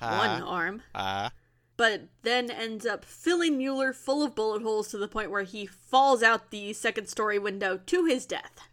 one 0.00 0.42
arm, 0.42 0.82
Ah. 0.96 1.30
But 1.78 2.02
then 2.22 2.50
ends 2.50 2.84
up 2.84 3.04
filling 3.04 3.56
Mueller 3.56 3.94
full 3.94 4.22
of 4.22 4.34
bullet 4.34 4.62
holes 4.62 4.88
to 4.88 4.98
the 4.98 5.08
point 5.08 5.30
where 5.30 5.44
he 5.44 5.64
falls 5.64 6.22
out 6.22 6.50
the 6.50 6.74
second 6.74 7.08
story 7.08 7.38
window 7.38 7.78
to 7.86 8.04
his 8.04 8.26
death. 8.26 8.68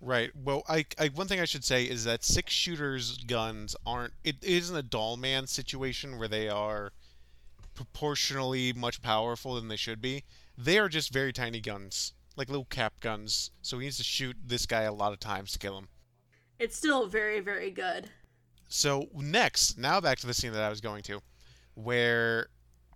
Right. 0.00 0.30
Well, 0.36 0.62
I, 0.68 0.84
I 0.98 1.08
one 1.08 1.26
thing 1.26 1.40
I 1.40 1.46
should 1.46 1.64
say 1.64 1.84
is 1.84 2.04
that 2.04 2.22
six 2.22 2.52
shooters 2.52 3.16
guns 3.16 3.74
aren't. 3.86 4.12
It 4.22 4.36
isn't 4.42 4.76
a 4.76 4.82
doll 4.82 5.16
man 5.16 5.46
situation 5.46 6.18
where 6.18 6.28
they 6.28 6.48
are 6.48 6.92
proportionally 7.74 8.74
much 8.74 9.00
powerful 9.00 9.54
than 9.54 9.68
they 9.68 9.76
should 9.76 10.02
be. 10.02 10.24
They 10.58 10.78
are 10.78 10.90
just 10.90 11.12
very 11.12 11.32
tiny 11.32 11.60
guns, 11.60 12.12
like 12.36 12.48
little 12.48 12.66
cap 12.66 13.00
guns. 13.00 13.52
So 13.62 13.78
he 13.78 13.86
needs 13.86 13.96
to 13.96 14.04
shoot 14.04 14.36
this 14.44 14.66
guy 14.66 14.82
a 14.82 14.92
lot 14.92 15.14
of 15.14 15.18
times 15.18 15.52
to 15.52 15.58
kill 15.58 15.78
him. 15.78 15.88
It's 16.58 16.76
still 16.76 17.06
very, 17.06 17.40
very 17.40 17.70
good. 17.70 18.10
So 18.68 19.08
next, 19.14 19.78
now 19.78 20.02
back 20.02 20.18
to 20.18 20.26
the 20.26 20.34
scene 20.34 20.52
that 20.52 20.62
I 20.62 20.68
was 20.68 20.82
going 20.82 21.02
to, 21.04 21.20
where 21.74 22.48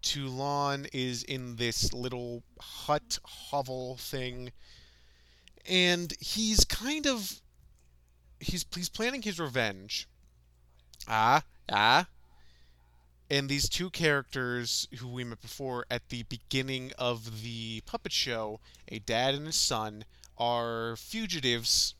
Toulon 0.02 0.86
is 0.92 1.22
in 1.22 1.56
this 1.56 1.92
little 1.92 2.42
hut 2.60 3.18
hovel 3.24 3.96
thing, 3.96 4.52
and 5.66 6.14
he's 6.20 6.64
kind 6.64 7.06
of 7.06 7.40
he's 8.40 8.64
he's 8.74 8.88
planning 8.88 9.22
his 9.22 9.38
revenge. 9.40 10.08
Ah, 11.06 11.42
ah. 11.70 12.06
And 13.30 13.48
these 13.48 13.68
two 13.68 13.90
characters 13.90 14.88
who 14.98 15.08
we 15.08 15.22
met 15.22 15.42
before 15.42 15.84
at 15.90 16.08
the 16.08 16.22
beginning 16.24 16.92
of 16.98 17.42
the 17.42 17.82
puppet 17.82 18.12
show, 18.12 18.60
a 18.88 19.00
dad 19.00 19.34
and 19.34 19.46
his 19.46 19.56
son, 19.56 20.04
are 20.38 20.96
fugitives 20.96 21.94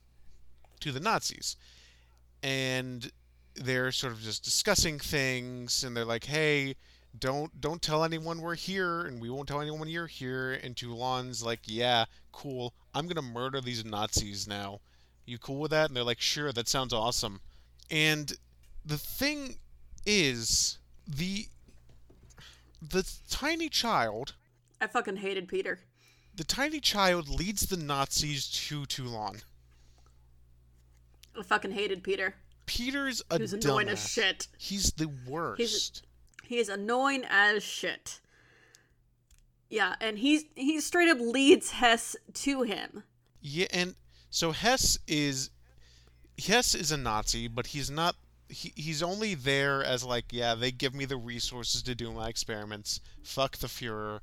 to 0.81 0.91
the 0.91 1.01
Nazis. 1.01 1.57
And 2.43 3.11
they're 3.61 3.93
sort 3.93 4.13
of 4.13 4.21
just 4.21 4.45
discussing 4.45 4.99
things 4.99 5.85
and 5.85 5.97
they're 5.97 6.05
like, 6.05 6.25
"Hey, 6.25 6.77
don't 7.19 7.61
don't 7.61 7.83
tell 7.83 8.05
anyone 8.05 8.41
we're 8.41 8.55
here 8.55 9.03
and 9.03 9.21
we 9.21 9.31
won't 9.31 9.49
tell 9.49 9.61
anyone 9.61 9.89
you're 9.89 10.07
here." 10.07 10.53
And 10.53 10.77
Toulon's 10.77 11.43
like, 11.43 11.61
"Yeah, 11.65 12.07
cool. 12.33 12.75
I'm 12.95 13.07
going 13.07 13.17
to 13.17 13.23
murder 13.23 13.61
these 13.61 13.85
Nazis 13.85 14.47
now. 14.47 14.81
You 15.27 15.39
cool 15.39 15.59
with 15.61 15.71
that?" 15.73 15.91
And 15.91 15.97
they're 15.97 16.05
like, 16.05 16.21
"Sure, 16.21 16.53
that 16.53 16.69
sounds 16.69 16.93
awesome." 16.93 17.41
And 17.91 18.33
the 18.85 18.99
thing 18.99 19.59
is 20.07 20.79
the 21.07 21.49
the 22.81 23.05
tiny 23.29 23.69
child, 23.69 24.35
I 24.81 24.87
fucking 24.87 25.17
hated 25.17 25.49
Peter. 25.49 25.81
the 26.35 26.45
tiny 26.45 26.81
child 26.81 27.29
leads 27.29 27.67
the 27.67 27.77
Nazis 27.77 28.49
to 28.49 28.87
Toulon. 28.87 29.43
I 31.39 31.43
fucking 31.43 31.73
hated 31.73 32.03
Peter. 32.03 32.35
Peter's 32.69 33.23
a 33.31 33.37
annoying 33.37 33.89
dumbass. 33.89 33.93
as 33.93 34.11
shit. 34.11 34.49
He's 34.59 34.93
the 34.93 35.11
worst. 35.27 36.03
He 36.45 36.59
is 36.59 36.69
annoying 36.69 37.25
as 37.29 37.63
shit. 37.63 38.21
Yeah, 39.69 39.97
and 40.01 40.19
he's 40.19 40.45
he 40.55 40.81
straight 40.81 41.09
up 41.09 41.19
leads 41.21 41.73
Hess 41.73 42.15
to 42.35 42.63
him. 42.63 43.03
Yeah, 43.41 43.67
and 43.73 43.95
so 44.31 44.53
Hess 44.53 44.99
is 45.07 45.51
Hess 46.47 46.75
is 46.75 46.93
a 46.93 46.97
Nazi, 46.97 47.49
but 47.49 47.69
he's 47.69 47.91
not. 47.91 48.17
He, 48.49 48.73
he's 48.77 49.03
only 49.03 49.35
there 49.35 49.85
as 49.85 50.05
like, 50.05 50.27
yeah, 50.31 50.55
they 50.55 50.71
give 50.71 50.95
me 50.95 51.05
the 51.05 51.19
resources 51.19 51.83
to 51.83 51.95
do 51.95 52.13
my 52.13 52.29
experiments. 52.29 53.01
Fuck 53.23 53.59
the 53.59 53.67
Fuhrer. 53.67 54.21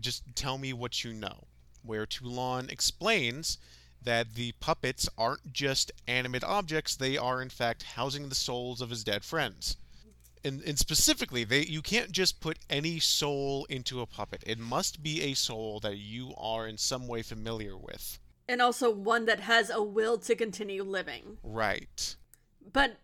Just 0.00 0.24
tell 0.34 0.58
me 0.58 0.72
what 0.72 1.04
you 1.04 1.12
know. 1.12 1.44
Where 1.82 2.04
Toulon 2.04 2.68
explains 2.68 3.58
that 4.02 4.34
the 4.34 4.52
puppets 4.60 5.08
aren't 5.16 5.52
just 5.52 5.92
animate 6.06 6.44
objects; 6.44 6.96
they 6.96 7.16
are 7.16 7.42
in 7.42 7.50
fact 7.50 7.82
housing 7.82 8.28
the 8.28 8.34
souls 8.34 8.80
of 8.80 8.90
his 8.90 9.04
dead 9.04 9.24
friends. 9.24 9.76
And, 10.42 10.62
and 10.62 10.78
specifically, 10.78 11.44
they 11.44 11.62
you 11.62 11.82
can't 11.82 12.12
just 12.12 12.40
put 12.40 12.58
any 12.70 12.98
soul 12.98 13.66
into 13.66 14.00
a 14.00 14.06
puppet. 14.06 14.42
It 14.46 14.58
must 14.58 15.02
be 15.02 15.22
a 15.22 15.34
soul 15.34 15.80
that 15.80 15.98
you 15.98 16.32
are 16.38 16.66
in 16.66 16.78
some 16.78 17.06
way 17.06 17.22
familiar 17.22 17.76
with. 17.76 18.18
And 18.48 18.62
also 18.62 18.90
one 18.90 19.26
that 19.26 19.40
has 19.40 19.70
a 19.70 19.82
will 19.82 20.18
to 20.18 20.34
continue 20.34 20.82
living. 20.82 21.38
Right. 21.42 22.16
But 22.72 22.96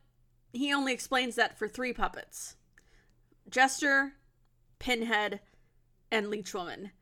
he 0.53 0.73
only 0.73 0.93
explains 0.93 1.35
that 1.37 1.59
for 1.59 1.69
three 1.69 1.93
puppets 1.93 2.57
Jester, 3.49 4.15
Pinhead, 4.79 5.41
and 6.11 6.29
Leech 6.29 6.55
Woman. 6.55 6.93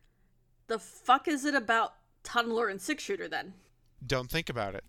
The 0.66 0.78
fuck 0.78 1.28
is 1.28 1.44
it 1.44 1.54
about 1.54 1.94
Tunneler 2.22 2.70
and 2.70 2.80
Six 2.80 3.02
Shooter 3.02 3.28
then? 3.28 3.54
Don't 4.07 4.31
think 4.31 4.49
about 4.49 4.75
it. 4.75 4.85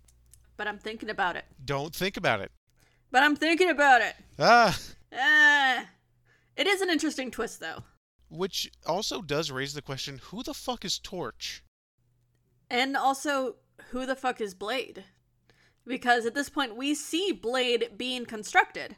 But 0.56 0.68
I'm 0.68 0.78
thinking 0.78 1.10
about 1.10 1.36
it. 1.36 1.44
Don't 1.64 1.94
think 1.94 2.16
about 2.16 2.40
it. 2.40 2.50
But 3.10 3.22
I'm 3.22 3.36
thinking 3.36 3.70
about 3.70 4.00
it. 4.02 4.14
Ah. 4.38 4.78
Ah. 5.14 5.86
It 6.56 6.66
is 6.66 6.80
an 6.80 6.90
interesting 6.90 7.30
twist, 7.30 7.60
though. 7.60 7.84
Which 8.28 8.70
also 8.86 9.22
does 9.22 9.50
raise 9.50 9.74
the 9.74 9.82
question 9.82 10.20
who 10.24 10.42
the 10.42 10.54
fuck 10.54 10.84
is 10.84 10.98
Torch? 10.98 11.62
And 12.68 12.96
also, 12.96 13.56
who 13.90 14.06
the 14.06 14.16
fuck 14.16 14.40
is 14.40 14.54
Blade? 14.54 15.04
Because 15.86 16.26
at 16.26 16.34
this 16.34 16.48
point, 16.48 16.76
we 16.76 16.94
see 16.94 17.30
Blade 17.30 17.92
being 17.96 18.26
constructed. 18.26 18.96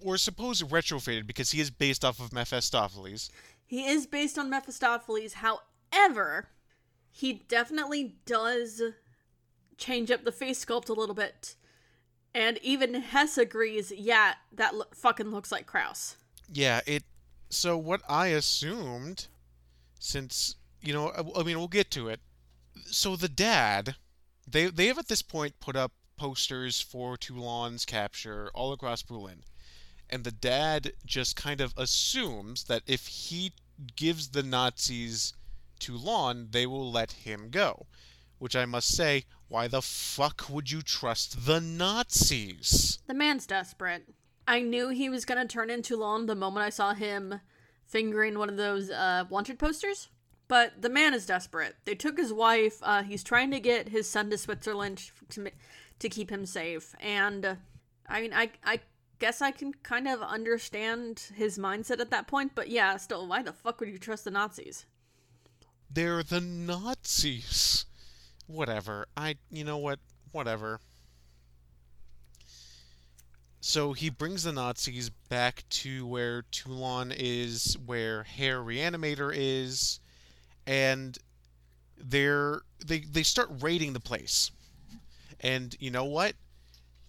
Or 0.00 0.18
suppose 0.18 0.62
retrofitted 0.62 1.26
because 1.26 1.52
he 1.52 1.60
is 1.60 1.70
based 1.70 2.04
off 2.04 2.20
of 2.20 2.32
Mephistopheles. 2.32 3.30
He 3.64 3.86
is 3.86 4.06
based 4.06 4.38
on 4.38 4.50
Mephistopheles. 4.50 5.34
However, 5.34 6.48
he 7.10 7.44
definitely 7.48 8.16
does 8.26 8.82
change 9.78 10.10
up 10.10 10.24
the 10.24 10.32
face 10.32 10.64
sculpt 10.64 10.88
a 10.88 10.92
little 10.92 11.14
bit. 11.14 11.54
And 12.34 12.58
even 12.62 12.94
Hess 12.94 13.38
agrees, 13.38 13.90
yeah, 13.90 14.34
that 14.52 14.74
lo- 14.74 14.84
fucking 14.94 15.30
looks 15.30 15.50
like 15.50 15.66
Kraus. 15.66 16.16
Yeah, 16.52 16.80
it. 16.86 17.04
So 17.48 17.78
what 17.78 18.02
I 18.08 18.28
assumed, 18.28 19.28
since 19.98 20.56
you 20.82 20.92
know, 20.92 21.08
I, 21.08 21.40
I 21.40 21.42
mean, 21.42 21.58
we'll 21.58 21.68
get 21.68 21.90
to 21.92 22.08
it. 22.08 22.20
So 22.86 23.16
the 23.16 23.28
dad, 23.28 23.96
they 24.46 24.66
they 24.66 24.86
have 24.86 24.98
at 24.98 25.08
this 25.08 25.22
point 25.22 25.60
put 25.60 25.76
up 25.76 25.92
posters 26.16 26.80
for 26.80 27.16
Toulon's 27.16 27.84
capture 27.84 28.50
all 28.54 28.72
across 28.72 29.02
Berlin, 29.02 29.42
and 30.10 30.24
the 30.24 30.32
dad 30.32 30.92
just 31.06 31.36
kind 31.36 31.60
of 31.60 31.72
assumes 31.76 32.64
that 32.64 32.82
if 32.86 33.06
he 33.06 33.52
gives 33.96 34.28
the 34.28 34.42
Nazis 34.42 35.32
Toulon, 35.78 36.48
they 36.50 36.66
will 36.66 36.90
let 36.90 37.12
him 37.12 37.48
go. 37.50 37.86
Which 38.38 38.54
I 38.54 38.66
must 38.66 38.94
say, 38.94 39.24
why 39.48 39.68
the 39.68 39.82
fuck 39.82 40.46
would 40.48 40.70
you 40.70 40.82
trust 40.82 41.46
the 41.46 41.60
Nazis? 41.60 42.98
The 43.06 43.14
man's 43.14 43.46
desperate. 43.46 44.04
I 44.46 44.60
knew 44.60 44.88
he 44.88 45.08
was 45.08 45.24
gonna 45.24 45.46
turn 45.46 45.70
into 45.70 45.96
Toulon 45.96 46.26
the 46.26 46.34
moment 46.34 46.64
I 46.64 46.70
saw 46.70 46.94
him 46.94 47.40
fingering 47.86 48.38
one 48.38 48.50
of 48.50 48.56
those 48.56 48.90
uh, 48.90 49.24
wanted 49.28 49.58
posters. 49.58 50.08
But 50.48 50.80
the 50.80 50.88
man 50.88 51.12
is 51.12 51.26
desperate. 51.26 51.76
They 51.84 51.94
took 51.94 52.16
his 52.16 52.32
wife. 52.32 52.78
Uh, 52.82 53.02
he's 53.02 53.22
trying 53.22 53.50
to 53.50 53.60
get 53.60 53.90
his 53.90 54.08
son 54.08 54.30
to 54.30 54.38
Switzerland 54.38 55.10
to 55.30 55.50
to 55.98 56.08
keep 56.08 56.30
him 56.30 56.46
safe. 56.46 56.94
And 57.00 57.44
uh, 57.44 57.54
I 58.08 58.22
mean, 58.22 58.32
I 58.32 58.50
I 58.64 58.80
guess 59.18 59.42
I 59.42 59.50
can 59.50 59.74
kind 59.82 60.08
of 60.08 60.22
understand 60.22 61.30
his 61.34 61.58
mindset 61.58 62.00
at 62.00 62.10
that 62.10 62.26
point. 62.26 62.52
But 62.54 62.68
yeah, 62.70 62.96
still, 62.96 63.26
why 63.26 63.42
the 63.42 63.52
fuck 63.52 63.80
would 63.80 63.90
you 63.90 63.98
trust 63.98 64.24
the 64.24 64.30
Nazis? 64.30 64.86
They're 65.90 66.22
the 66.22 66.40
Nazis. 66.40 67.84
Whatever. 68.48 69.06
I, 69.16 69.36
you 69.50 69.62
know 69.62 69.76
what? 69.76 70.00
Whatever. 70.32 70.80
So 73.60 73.92
he 73.92 74.08
brings 74.08 74.44
the 74.44 74.52
Nazis 74.52 75.10
back 75.10 75.64
to 75.70 76.06
where 76.06 76.42
Toulon 76.50 77.12
is, 77.14 77.76
where 77.84 78.22
Herr 78.22 78.60
Reanimator 78.60 79.30
is, 79.34 80.00
and 80.66 81.18
they're 81.98 82.62
they 82.84 83.00
they 83.00 83.22
start 83.22 83.50
raiding 83.60 83.92
the 83.92 84.00
place. 84.00 84.50
And 85.40 85.76
you 85.78 85.90
know 85.90 86.04
what? 86.04 86.34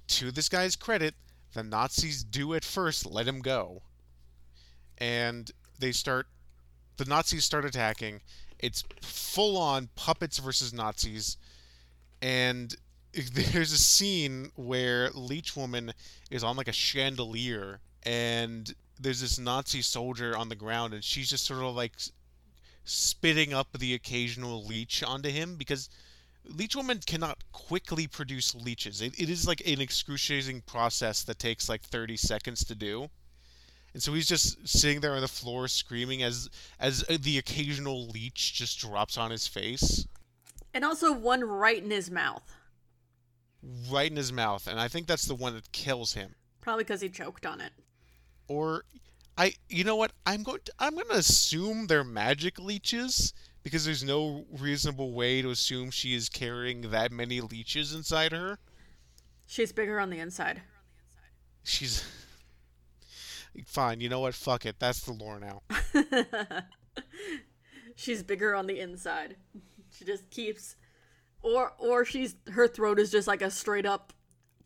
To 0.10 0.32
this 0.32 0.50
guy's 0.50 0.76
credit, 0.76 1.16
the 1.54 1.64
Nazis 1.64 2.24
do 2.24 2.54
at 2.54 2.66
first, 2.66 3.06
let 3.06 3.28
him 3.28 3.40
go. 3.40 3.82
And 4.98 5.50
they 5.80 5.94
start 5.94 6.28
the 6.98 7.06
Nazis 7.06 7.46
start 7.46 7.64
attacking. 7.64 8.20
It's 8.60 8.84
full 9.02 9.58
on 9.58 9.90
puppets 9.96 10.38
versus 10.38 10.74
Nazis. 10.74 11.38
And 12.22 12.76
there's 13.34 13.72
a 13.72 13.78
scene 13.78 14.52
where 14.56 15.10
Leech 15.12 15.56
Woman 15.56 15.94
is 16.30 16.44
on 16.44 16.58
like 16.58 16.68
a 16.68 16.74
chandelier 16.74 17.80
and 18.04 18.74
there's 19.00 19.22
this 19.22 19.40
Nazi 19.40 19.82
soldier 19.82 20.36
on 20.38 20.50
the 20.50 20.56
ground 20.56 20.94
and 20.94 21.04
she's 21.04 21.30
just 21.30 21.46
sort 21.46 21.64
of 21.64 21.76
like 21.76 21.94
spitting 22.86 23.54
up 23.54 23.68
the 23.78 23.94
occasional 23.94 24.64
leech 24.64 25.04
onto 25.04 25.30
him 25.30 25.56
because 25.56 25.90
Leech 26.46 26.76
Woman 26.76 27.00
cannot 27.06 27.38
quickly 27.52 28.08
produce 28.08 28.56
leeches. 28.56 29.02
It, 29.02 29.20
it 29.20 29.30
is 29.30 29.48
like 29.48 29.62
an 29.68 29.82
excruciating 29.82 30.62
process 30.62 31.24
that 31.24 31.40
takes 31.40 31.70
like 31.70 31.82
30 31.82 32.18
seconds 32.18 32.64
to 32.66 32.76
do. 32.76 33.10
And 33.94 34.04
so 34.04 34.14
he's 34.14 34.28
just 34.28 34.68
sitting 34.68 35.02
there 35.02 35.14
on 35.16 35.22
the 35.22 35.28
floor 35.28 35.68
screaming 35.68 36.22
as 36.24 36.50
as 36.80 37.04
the 37.08 37.38
occasional 37.38 38.08
leech 38.08 38.54
just 38.54 38.80
drops 38.80 39.18
on 39.18 39.32
his 39.32 39.48
face, 39.48 40.06
And 40.74 40.86
also 40.86 41.12
one 41.12 41.42
right 41.44 41.82
in 41.84 41.90
his 41.90 42.12
mouth, 42.12 42.44
right 43.90 44.10
in 44.10 44.18
his 44.18 44.32
mouth, 44.32 44.68
and 44.68 44.80
I 44.80 44.88
think 44.88 45.08
that's 45.08 45.26
the 45.26 45.36
one 45.36 45.54
that 45.56 45.72
kills 45.72 46.14
him. 46.14 46.36
probably 46.62 46.84
because 46.84 47.02
he 47.02 47.10
choked 47.10 47.46
on 47.46 47.62
it. 47.62 47.72
Or 48.48 48.84
I 49.38 49.54
you 49.70 49.84
know 49.84 49.96
what? 49.96 50.12
I'm 50.26 50.44
going 50.44 50.60
to 50.66 50.74
I'm 50.80 50.94
going 50.96 51.08
to 51.08 51.16
assume 51.16 51.88
they're 51.88 52.04
magic 52.04 52.60
leeches 52.60 53.34
because 53.64 53.86
there's 53.86 54.04
no 54.04 54.46
reasonable 54.58 55.14
way 55.14 55.42
to 55.42 55.50
assume 55.50 55.92
she 55.92 56.14
is 56.16 56.30
carrying 56.30 56.92
that 56.92 57.12
many 57.12 57.42
leeches 57.42 57.94
inside 57.94 58.32
her. 58.32 58.60
She's 59.48 59.72
bigger 59.72 60.00
on 60.00 60.10
the 60.12 60.20
inside. 60.20 60.62
She's 61.64 62.04
fine. 63.68 64.02
You 64.02 64.10
know 64.10 64.22
what? 64.22 64.36
Fuck 64.36 64.66
it. 64.66 64.78
That's 64.80 65.02
the 65.02 65.14
lore 65.14 65.40
now. 65.40 65.62
she's 67.96 68.24
bigger 68.24 68.56
on 68.56 68.68
the 68.68 68.80
inside. 68.80 69.36
She 69.92 70.06
just 70.06 70.30
keeps 70.30 70.76
or 71.42 71.74
or 71.80 72.06
she's 72.06 72.36
her 72.52 72.68
throat 72.68 73.00
is 73.00 73.12
just 73.12 73.28
like 73.28 73.42
a 73.42 73.50
straight 73.50 73.88
up 73.88 74.14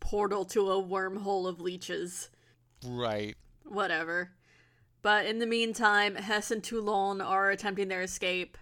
portal 0.00 0.44
to 0.44 0.70
a 0.70 0.82
wormhole 0.82 1.48
of 1.48 1.62
leeches. 1.62 2.28
Right. 2.86 3.36
Whatever. 3.64 4.32
But 5.02 5.26
in 5.26 5.38
the 5.38 5.46
meantime, 5.46 6.14
Hess 6.14 6.50
and 6.50 6.62
Toulon 6.62 7.20
are 7.20 7.50
attempting 7.50 7.88
their 7.88 8.02
escape. 8.02 8.56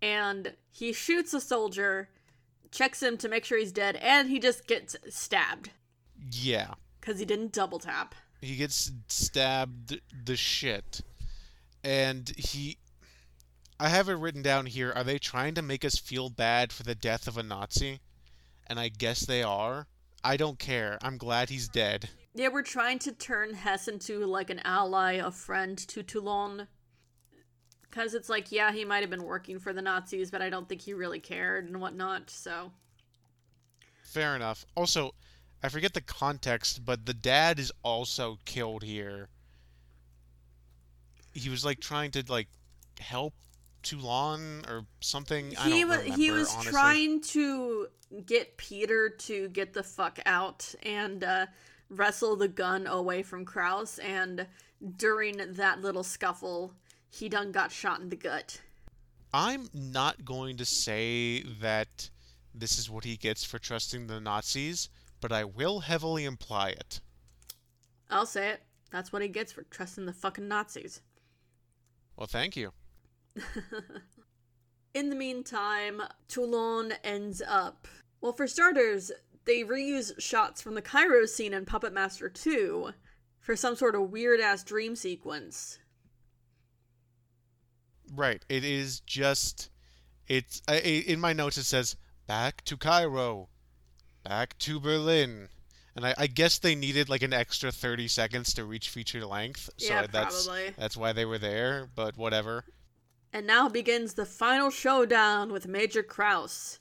And 0.00 0.54
he 0.70 0.92
shoots 0.92 1.32
a 1.34 1.40
soldier, 1.40 2.08
checks 2.70 3.02
him 3.02 3.16
to 3.18 3.28
make 3.28 3.44
sure 3.44 3.58
he's 3.58 3.72
dead, 3.72 3.96
and 3.96 4.28
he 4.28 4.38
just 4.38 4.66
gets 4.66 4.96
stabbed. 5.08 5.70
Yeah. 6.30 6.74
Because 7.00 7.18
he 7.18 7.24
didn't 7.24 7.52
double 7.52 7.78
tap. 7.78 8.14
He 8.42 8.56
gets 8.56 8.92
stabbed 9.08 10.00
the 10.24 10.36
shit. 10.36 11.00
And 11.82 12.30
he 12.36 12.76
I 13.82 13.88
have 13.88 14.08
it 14.08 14.14
written 14.14 14.42
down 14.42 14.66
here. 14.66 14.92
Are 14.94 15.02
they 15.02 15.18
trying 15.18 15.54
to 15.54 15.62
make 15.62 15.84
us 15.84 15.96
feel 15.96 16.28
bad 16.28 16.72
for 16.72 16.84
the 16.84 16.94
death 16.94 17.26
of 17.26 17.36
a 17.36 17.42
Nazi? 17.42 17.98
And 18.68 18.78
I 18.78 18.88
guess 18.88 19.26
they 19.26 19.42
are. 19.42 19.88
I 20.22 20.36
don't 20.36 20.58
care. 20.58 20.98
I'm 21.02 21.16
glad 21.18 21.50
he's 21.50 21.68
dead. 21.68 22.08
Yeah, 22.32 22.48
we're 22.48 22.62
trying 22.62 23.00
to 23.00 23.12
turn 23.12 23.54
Hess 23.54 23.88
into 23.88 24.24
like 24.24 24.50
an 24.50 24.60
ally, 24.64 25.14
a 25.14 25.32
friend 25.32 25.76
to 25.76 26.02
Toulon. 26.02 26.68
Because 27.82 28.14
it's 28.14 28.28
like, 28.28 28.52
yeah, 28.52 28.72
he 28.72 28.84
might 28.84 29.00
have 29.00 29.10
been 29.10 29.24
working 29.24 29.58
for 29.58 29.72
the 29.72 29.82
Nazis, 29.82 30.30
but 30.30 30.40
I 30.40 30.48
don't 30.48 30.68
think 30.68 30.82
he 30.82 30.94
really 30.94 31.20
cared 31.20 31.66
and 31.66 31.80
whatnot, 31.80 32.30
so. 32.30 32.70
Fair 34.04 34.36
enough. 34.36 34.64
Also, 34.76 35.12
I 35.62 35.68
forget 35.68 35.94
the 35.94 36.00
context, 36.00 36.84
but 36.84 37.06
the 37.06 37.14
dad 37.14 37.58
is 37.58 37.72
also 37.82 38.38
killed 38.44 38.82
here. 38.82 39.28
He 41.32 41.48
was 41.48 41.64
like 41.64 41.80
trying 41.80 42.10
to 42.12 42.24
like 42.28 42.48
help 42.98 43.34
Toulon 43.82 44.64
or 44.68 44.86
something. 45.00 45.56
I 45.56 45.64
he 45.64 45.80
don't 45.80 45.88
was 45.88 45.98
remember, 45.98 46.16
he 46.16 46.30
was 46.30 46.52
honestly. 46.52 46.72
trying 46.72 47.20
to 47.22 47.86
get 48.26 48.56
Peter 48.56 49.08
to 49.08 49.48
get 49.48 49.72
the 49.72 49.82
fuck 49.82 50.18
out 50.26 50.74
and 50.82 51.24
uh, 51.24 51.46
wrestle 51.88 52.36
the 52.36 52.48
gun 52.48 52.86
away 52.86 53.22
from 53.22 53.44
Kraus, 53.44 53.98
and 53.98 54.46
during 54.96 55.36
that 55.54 55.80
little 55.80 56.02
scuffle, 56.02 56.74
he 57.08 57.28
done 57.28 57.52
got 57.52 57.70
shot 57.70 58.00
in 58.00 58.08
the 58.08 58.16
gut. 58.16 58.60
I'm 59.32 59.70
not 59.72 60.24
going 60.24 60.56
to 60.58 60.64
say 60.64 61.42
that 61.60 62.10
this 62.54 62.78
is 62.78 62.90
what 62.90 63.04
he 63.04 63.16
gets 63.16 63.44
for 63.44 63.58
trusting 63.58 64.06
the 64.06 64.20
Nazis, 64.20 64.90
but 65.22 65.32
I 65.32 65.44
will 65.44 65.80
heavily 65.80 66.26
imply 66.26 66.70
it. 66.70 67.00
I'll 68.10 68.26
say 68.26 68.50
it. 68.50 68.62
That's 68.90 69.10
what 69.10 69.22
he 69.22 69.28
gets 69.28 69.52
for 69.52 69.62
trusting 69.62 70.04
the 70.04 70.12
fucking 70.12 70.46
Nazis. 70.46 71.00
Well, 72.16 72.26
thank 72.26 72.56
you. 72.56 72.72
In 74.94 75.08
the 75.08 75.16
meantime, 75.16 76.02
Toulon 76.28 76.92
ends 77.02 77.40
up. 77.48 77.88
Well, 78.20 78.34
for 78.34 78.46
starters, 78.46 79.10
they 79.46 79.64
reuse 79.64 80.20
shots 80.20 80.60
from 80.60 80.74
the 80.74 80.82
Cairo 80.82 81.24
scene 81.24 81.54
in 81.54 81.64
Puppet 81.64 81.94
Master 81.94 82.28
2 82.28 82.90
for 83.40 83.56
some 83.56 83.74
sort 83.74 83.94
of 83.94 84.10
weird 84.10 84.40
ass 84.40 84.62
dream 84.62 84.94
sequence. 84.94 85.78
Right. 88.14 88.44
It 88.50 88.64
is 88.64 89.00
just. 89.00 89.70
It's 90.28 90.60
I, 90.68 90.76
in 90.76 91.18
my 91.20 91.32
notes. 91.32 91.56
It 91.56 91.64
says 91.64 91.96
back 92.26 92.62
to 92.66 92.76
Cairo, 92.76 93.48
back 94.22 94.58
to 94.60 94.80
Berlin. 94.80 95.48
And 95.94 96.06
I, 96.06 96.14
I 96.16 96.26
guess 96.26 96.58
they 96.58 96.74
needed 96.74 97.08
like 97.08 97.22
an 97.22 97.32
extra 97.34 97.70
30 97.70 98.08
seconds 98.08 98.54
to 98.54 98.64
reach 98.64 98.88
feature 98.88 99.24
length. 99.26 99.68
So 99.76 99.92
Yeah, 99.92 100.06
that's 100.06 100.46
probably. 100.46 100.70
that's 100.78 100.96
why 100.96 101.12
they 101.12 101.24
were 101.24 101.38
there, 101.38 101.88
but 101.94 102.16
whatever. 102.16 102.64
And 103.32 103.46
now 103.46 103.68
begins 103.68 104.14
the 104.14 104.26
final 104.26 104.70
showdown 104.70 105.52
with 105.52 105.66
Major 105.66 106.02
Kraus, 106.02 106.78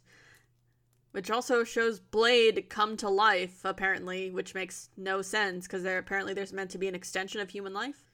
which 1.12 1.30
also 1.30 1.64
shows 1.64 2.00
Blade 2.00 2.70
come 2.70 2.96
to 2.98 3.10
life, 3.10 3.62
apparently, 3.66 4.30
which 4.32 4.54
makes 4.56 4.90
no 4.96 5.22
sense 5.22 5.68
because 5.68 5.84
there 5.84 5.98
apparently 5.98 6.34
there's 6.34 6.54
meant 6.54 6.72
to 6.72 6.78
be 6.78 6.88
an 6.88 6.96
extension 6.96 7.42
of 7.42 7.50
human 7.50 7.74
life. 7.74 8.06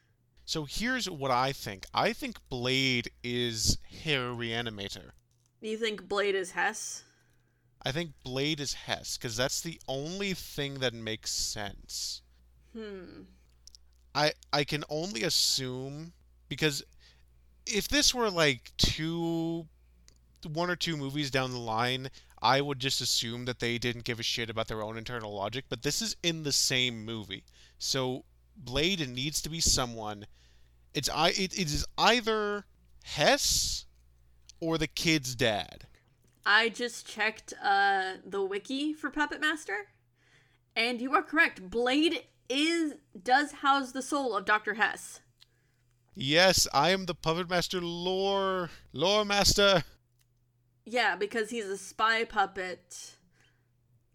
So 0.46 0.66
here's 0.66 1.10
what 1.10 1.30
I 1.30 1.52
think. 1.52 1.86
I 1.94 2.13
think 2.13 2.38
Blade 2.50 3.12
is 3.24 3.78
Herr 4.04 4.30
Reanimator. 4.32 5.12
You 5.62 5.78
think 5.78 6.08
Blade 6.08 6.36
is 6.36 6.52
Hess? 6.52 7.04
I 7.84 7.92
think 7.92 8.12
Blade 8.24 8.60
is 8.60 8.74
Hess 8.74 9.18
because 9.18 9.38
that's 9.38 9.62
the 9.62 9.80
only 9.88 10.34
thing 10.34 10.76
that 10.76 10.94
makes 10.94 11.32
sense. 11.32 12.22
Hmm. 12.74 13.24
I 14.13 14.34
I 14.52 14.63
can 14.63 14.84
only 14.90 15.24
assume 15.24 16.13
because 16.50 16.84
if 17.66 17.88
this 17.88 18.13
were 18.13 18.30
like 18.30 18.72
two 18.78 19.68
one 20.46 20.70
or 20.70 20.76
two 20.76 20.98
movies 20.98 21.32
down 21.32 21.52
the 21.52 21.60
line, 21.60 22.10
I 22.42 22.62
would 22.62 22.80
just 22.80 23.02
assume 23.02 23.46
that 23.46 23.60
they 23.60 23.78
didn't 23.78 24.06
give 24.06 24.20
a 24.20 24.24
shit 24.24 24.50
about 24.50 24.68
their 24.68 24.82
own 24.82 24.98
internal 24.98 25.34
logic, 25.34 25.66
but 25.70 25.82
this 25.82 26.02
is 26.02 26.16
in 26.24 26.44
the 26.44 26.52
same 26.52 27.04
movie. 27.06 27.44
So 27.80 28.26
Blade 28.56 29.08
needs 29.08 29.42
to 29.42 29.50
be 29.50 29.60
someone 29.60 30.26
it's 30.98 31.10
I 31.10 31.30
it, 31.30 31.54
it 31.58 31.68
is 31.68 31.86
either 31.98 32.66
Hess 33.04 33.86
or 34.60 34.78
the 34.80 34.88
kid's 34.88 35.36
dad. 35.36 35.86
I 36.49 36.69
just 36.69 37.05
checked 37.05 37.53
uh, 37.62 38.13
the 38.25 38.41
wiki 38.41 38.93
for 38.93 39.10
Puppet 39.10 39.41
Master, 39.41 39.88
and 40.77 41.01
you 41.01 41.13
are 41.13 41.21
correct. 41.21 41.69
Blade 41.69 42.23
is 42.47 42.93
does 43.21 43.51
house 43.51 43.91
the 43.91 44.01
soul 44.01 44.33
of 44.33 44.45
Doctor 44.45 44.75
Hess. 44.75 45.19
Yes, 46.15 46.65
I 46.73 46.91
am 46.91 47.05
the 47.05 47.13
puppet 47.13 47.49
master 47.49 47.81
lore 47.81 48.69
lore 48.93 49.25
master. 49.25 49.83
Yeah, 50.86 51.17
because 51.17 51.49
he's 51.49 51.65
a 51.65 51.77
spy 51.77 52.23
puppet 52.23 53.17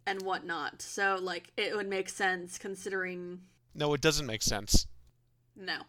and 0.06 0.22
whatnot. 0.22 0.80
So 0.80 1.18
like 1.20 1.52
it 1.58 1.76
would 1.76 1.86
make 1.86 2.08
sense 2.08 2.56
considering 2.56 3.42
No, 3.74 3.92
it 3.92 4.00
doesn't 4.00 4.26
make 4.26 4.42
sense. 4.42 4.86
no. 5.54 5.82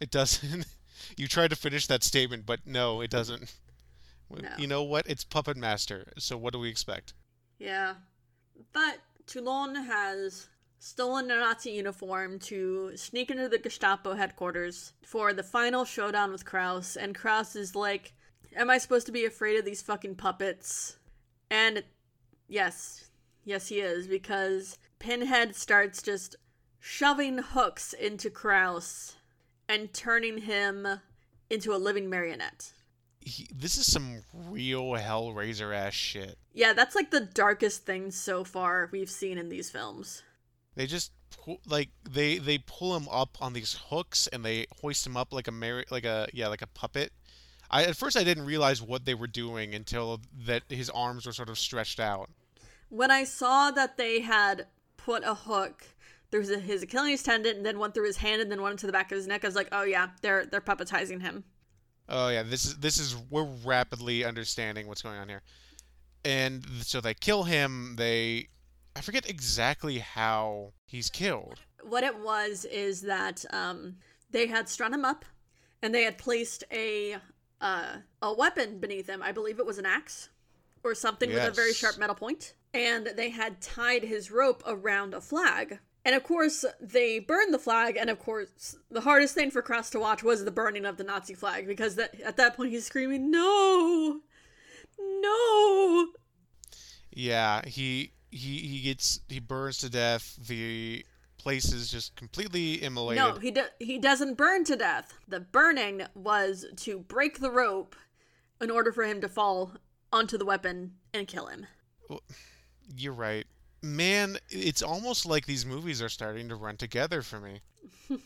It 0.00 0.10
doesn't. 0.10 0.66
you 1.16 1.28
tried 1.28 1.50
to 1.50 1.56
finish 1.56 1.86
that 1.86 2.02
statement, 2.02 2.44
but 2.44 2.66
no, 2.66 3.00
it 3.00 3.10
doesn't. 3.10 3.52
No. 4.30 4.48
You 4.58 4.66
know 4.66 4.82
what? 4.82 5.06
It's 5.08 5.24
Puppet 5.24 5.56
Master, 5.56 6.12
so 6.18 6.36
what 6.36 6.52
do 6.52 6.58
we 6.58 6.68
expect? 6.68 7.14
Yeah. 7.58 7.94
But 8.72 8.98
Toulon 9.26 9.74
has 9.74 10.48
stolen 10.78 11.30
a 11.30 11.36
Nazi 11.36 11.72
uniform 11.72 12.38
to 12.38 12.96
sneak 12.96 13.30
into 13.30 13.48
the 13.48 13.58
Gestapo 13.58 14.14
headquarters 14.14 14.92
for 15.02 15.32
the 15.32 15.42
final 15.42 15.84
showdown 15.84 16.30
with 16.30 16.44
Kraus, 16.44 16.96
and 16.96 17.14
Kraus 17.14 17.56
is 17.56 17.74
like, 17.74 18.12
Am 18.56 18.70
I 18.70 18.78
supposed 18.78 19.06
to 19.06 19.12
be 19.12 19.24
afraid 19.24 19.58
of 19.58 19.64
these 19.64 19.82
fucking 19.82 20.14
puppets? 20.16 20.96
And 21.50 21.82
yes, 22.48 23.10
yes, 23.44 23.68
he 23.68 23.80
is, 23.80 24.06
because 24.06 24.78
Pinhead 24.98 25.54
starts 25.54 26.02
just 26.02 26.36
shoving 26.80 27.38
hooks 27.38 27.92
into 27.92 28.30
Kraus 28.30 29.16
and 29.68 29.92
turning 29.92 30.38
him 30.38 30.86
into 31.50 31.74
a 31.74 31.76
living 31.76 32.08
marionette. 32.08 32.72
He, 33.28 33.46
this 33.54 33.76
is 33.76 33.90
some 33.90 34.22
real 34.32 34.90
Hellraiser 34.92 35.74
ass 35.74 35.92
shit. 35.94 36.38
Yeah, 36.52 36.72
that's 36.72 36.94
like 36.94 37.10
the 37.10 37.20
darkest 37.20 37.84
thing 37.84 38.10
so 38.10 38.42
far 38.44 38.88
we've 38.92 39.10
seen 39.10 39.38
in 39.38 39.48
these 39.48 39.70
films. 39.70 40.22
They 40.74 40.86
just 40.86 41.12
pu- 41.44 41.58
like 41.66 41.90
they 42.08 42.38
they 42.38 42.58
pull 42.58 42.96
him 42.96 43.08
up 43.10 43.36
on 43.40 43.52
these 43.52 43.78
hooks 43.90 44.26
and 44.28 44.44
they 44.44 44.66
hoist 44.80 45.06
him 45.06 45.16
up 45.16 45.32
like 45.32 45.48
a 45.48 45.52
mar- 45.52 45.84
like 45.90 46.04
a 46.04 46.28
yeah 46.32 46.48
like 46.48 46.62
a 46.62 46.66
puppet. 46.68 47.12
I 47.70 47.84
at 47.84 47.96
first 47.96 48.16
I 48.16 48.24
didn't 48.24 48.46
realize 48.46 48.80
what 48.80 49.04
they 49.04 49.14
were 49.14 49.26
doing 49.26 49.74
until 49.74 50.20
that 50.46 50.62
his 50.68 50.88
arms 50.90 51.26
were 51.26 51.32
sort 51.32 51.50
of 51.50 51.58
stretched 51.58 52.00
out. 52.00 52.30
When 52.88 53.10
I 53.10 53.24
saw 53.24 53.70
that 53.72 53.96
they 53.98 54.20
had 54.20 54.66
put 54.96 55.22
a 55.24 55.34
hook 55.34 55.84
through 56.30 56.40
his- 56.46 56.62
his 56.62 56.82
Achilles 56.82 57.22
tendon 57.22 57.56
and 57.58 57.66
then 57.66 57.78
one 57.78 57.92
through 57.92 58.06
his 58.06 58.18
hand 58.18 58.40
and 58.40 58.50
then 58.50 58.62
one 58.62 58.72
into 58.72 58.86
the 58.86 58.92
back 58.92 59.10
of 59.12 59.16
his 59.16 59.26
neck, 59.26 59.44
I 59.44 59.48
was 59.48 59.54
like, 59.56 59.68
oh 59.72 59.82
yeah, 59.82 60.08
they're 60.22 60.46
they're 60.46 60.60
puppetizing 60.60 61.20
him. 61.20 61.44
Oh 62.08 62.28
yeah, 62.28 62.42
this 62.42 62.64
is 62.64 62.76
this 62.78 62.98
is 62.98 63.16
we're 63.30 63.48
rapidly 63.64 64.24
understanding 64.24 64.86
what's 64.86 65.02
going 65.02 65.18
on 65.18 65.28
here. 65.28 65.42
And 66.24 66.64
so 66.82 67.00
they 67.00 67.14
kill 67.14 67.44
him. 67.44 67.96
They 67.96 68.48
I 68.96 69.00
forget 69.00 69.28
exactly 69.28 69.98
how 69.98 70.72
he's 70.86 71.10
killed. 71.10 71.60
What 71.82 72.02
it 72.02 72.18
was 72.18 72.64
is 72.64 73.02
that 73.02 73.44
um, 73.50 73.96
they 74.30 74.46
had 74.46 74.68
strung 74.68 74.92
him 74.92 75.04
up, 75.04 75.24
and 75.82 75.94
they 75.94 76.02
had 76.02 76.18
placed 76.18 76.64
a 76.72 77.18
uh, 77.60 77.96
a 78.22 78.34
weapon 78.34 78.78
beneath 78.78 79.08
him. 79.08 79.22
I 79.22 79.32
believe 79.32 79.58
it 79.58 79.66
was 79.66 79.78
an 79.78 79.86
axe 79.86 80.30
or 80.82 80.94
something 80.94 81.30
with 81.30 81.46
a 81.46 81.50
very 81.50 81.72
sharp 81.72 81.98
metal 81.98 82.14
point, 82.14 82.54
and 82.72 83.06
they 83.16 83.30
had 83.30 83.60
tied 83.60 84.02
his 84.02 84.30
rope 84.30 84.62
around 84.66 85.14
a 85.14 85.20
flag. 85.20 85.78
And 86.08 86.14
of 86.16 86.22
course, 86.22 86.64
they 86.80 87.18
burned 87.18 87.52
the 87.52 87.58
flag, 87.58 87.98
and 87.98 88.08
of 88.08 88.18
course, 88.18 88.78
the 88.90 89.02
hardest 89.02 89.34
thing 89.34 89.50
for 89.50 89.60
Kraus 89.60 89.90
to 89.90 90.00
watch 90.00 90.22
was 90.22 90.42
the 90.42 90.50
burning 90.50 90.86
of 90.86 90.96
the 90.96 91.04
Nazi 91.04 91.34
flag 91.34 91.66
because 91.66 91.96
that, 91.96 92.18
at 92.22 92.38
that 92.38 92.56
point 92.56 92.70
he's 92.70 92.86
screaming, 92.86 93.30
"No, 93.30 94.20
no!" 94.98 96.06
Yeah, 97.10 97.60
he 97.66 98.14
he 98.30 98.56
he 98.56 98.80
gets 98.80 99.20
he 99.28 99.38
burns 99.38 99.76
to 99.80 99.90
death. 99.90 100.38
The 100.48 101.04
place 101.36 101.74
is 101.74 101.90
just 101.90 102.16
completely 102.16 102.82
immolated. 102.82 103.22
No, 103.22 103.34
he 103.34 103.50
do- 103.50 103.74
he 103.78 103.98
doesn't 103.98 104.38
burn 104.38 104.64
to 104.64 104.76
death. 104.76 105.12
The 105.28 105.40
burning 105.40 106.06
was 106.14 106.64
to 106.76 107.00
break 107.00 107.40
the 107.40 107.50
rope 107.50 107.94
in 108.62 108.70
order 108.70 108.92
for 108.92 109.04
him 109.04 109.20
to 109.20 109.28
fall 109.28 109.74
onto 110.10 110.38
the 110.38 110.46
weapon 110.46 110.94
and 111.12 111.28
kill 111.28 111.48
him. 111.48 111.66
Well, 112.08 112.22
You're 112.96 113.12
right. 113.12 113.46
Man, 113.80 114.38
it's 114.50 114.82
almost 114.82 115.24
like 115.26 115.46
these 115.46 115.64
movies 115.64 116.02
are 116.02 116.08
starting 116.08 116.48
to 116.48 116.56
run 116.56 116.76
together 116.76 117.22
for 117.22 117.40
me. 117.40 117.60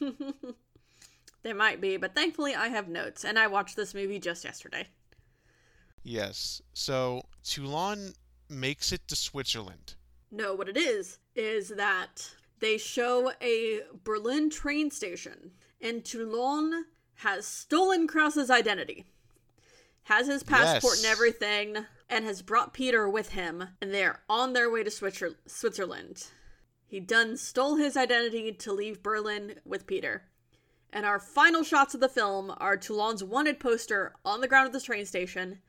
They 1.42 1.52
might 1.52 1.80
be, 1.80 1.96
but 1.96 2.14
thankfully 2.14 2.54
I 2.54 2.68
have 2.68 2.88
notes 2.88 3.24
and 3.24 3.38
I 3.38 3.48
watched 3.48 3.76
this 3.76 3.94
movie 3.94 4.20
just 4.20 4.44
yesterday. 4.44 4.86
Yes. 6.04 6.62
So 6.72 7.22
Toulon 7.44 8.14
makes 8.48 8.92
it 8.92 9.06
to 9.08 9.16
Switzerland. 9.16 9.94
No, 10.30 10.54
what 10.54 10.68
it 10.68 10.76
is 10.76 11.18
is 11.34 11.68
that 11.70 12.30
they 12.60 12.78
show 12.78 13.32
a 13.42 13.80
Berlin 14.04 14.50
train 14.50 14.90
station 14.90 15.50
and 15.80 16.04
Toulon 16.04 16.84
has 17.16 17.44
stolen 17.44 18.06
Kraus's 18.06 18.50
identity. 18.50 19.04
Has 20.04 20.26
his 20.26 20.42
passport 20.42 20.96
and 20.98 21.06
everything 21.06 21.86
and 22.12 22.26
has 22.26 22.42
brought 22.42 22.74
Peter 22.74 23.08
with 23.08 23.30
him 23.30 23.68
and 23.80 23.92
they're 23.92 24.20
on 24.28 24.52
their 24.52 24.70
way 24.70 24.84
to 24.84 24.90
Switzer- 24.90 25.38
Switzerland. 25.46 26.26
He 26.86 27.00
done 27.00 27.38
stole 27.38 27.76
his 27.76 27.96
identity 27.96 28.52
to 28.52 28.72
leave 28.72 29.02
Berlin 29.02 29.60
with 29.64 29.86
Peter. 29.86 30.28
And 30.92 31.06
our 31.06 31.18
final 31.18 31.62
shots 31.62 31.94
of 31.94 32.00
the 32.00 32.10
film 32.10 32.52
are 32.58 32.76
Toulon's 32.76 33.24
wanted 33.24 33.58
poster 33.58 34.12
on 34.26 34.42
the 34.42 34.46
ground 34.46 34.66
of 34.66 34.74
the 34.74 34.80
train 34.80 35.06
station, 35.06 35.60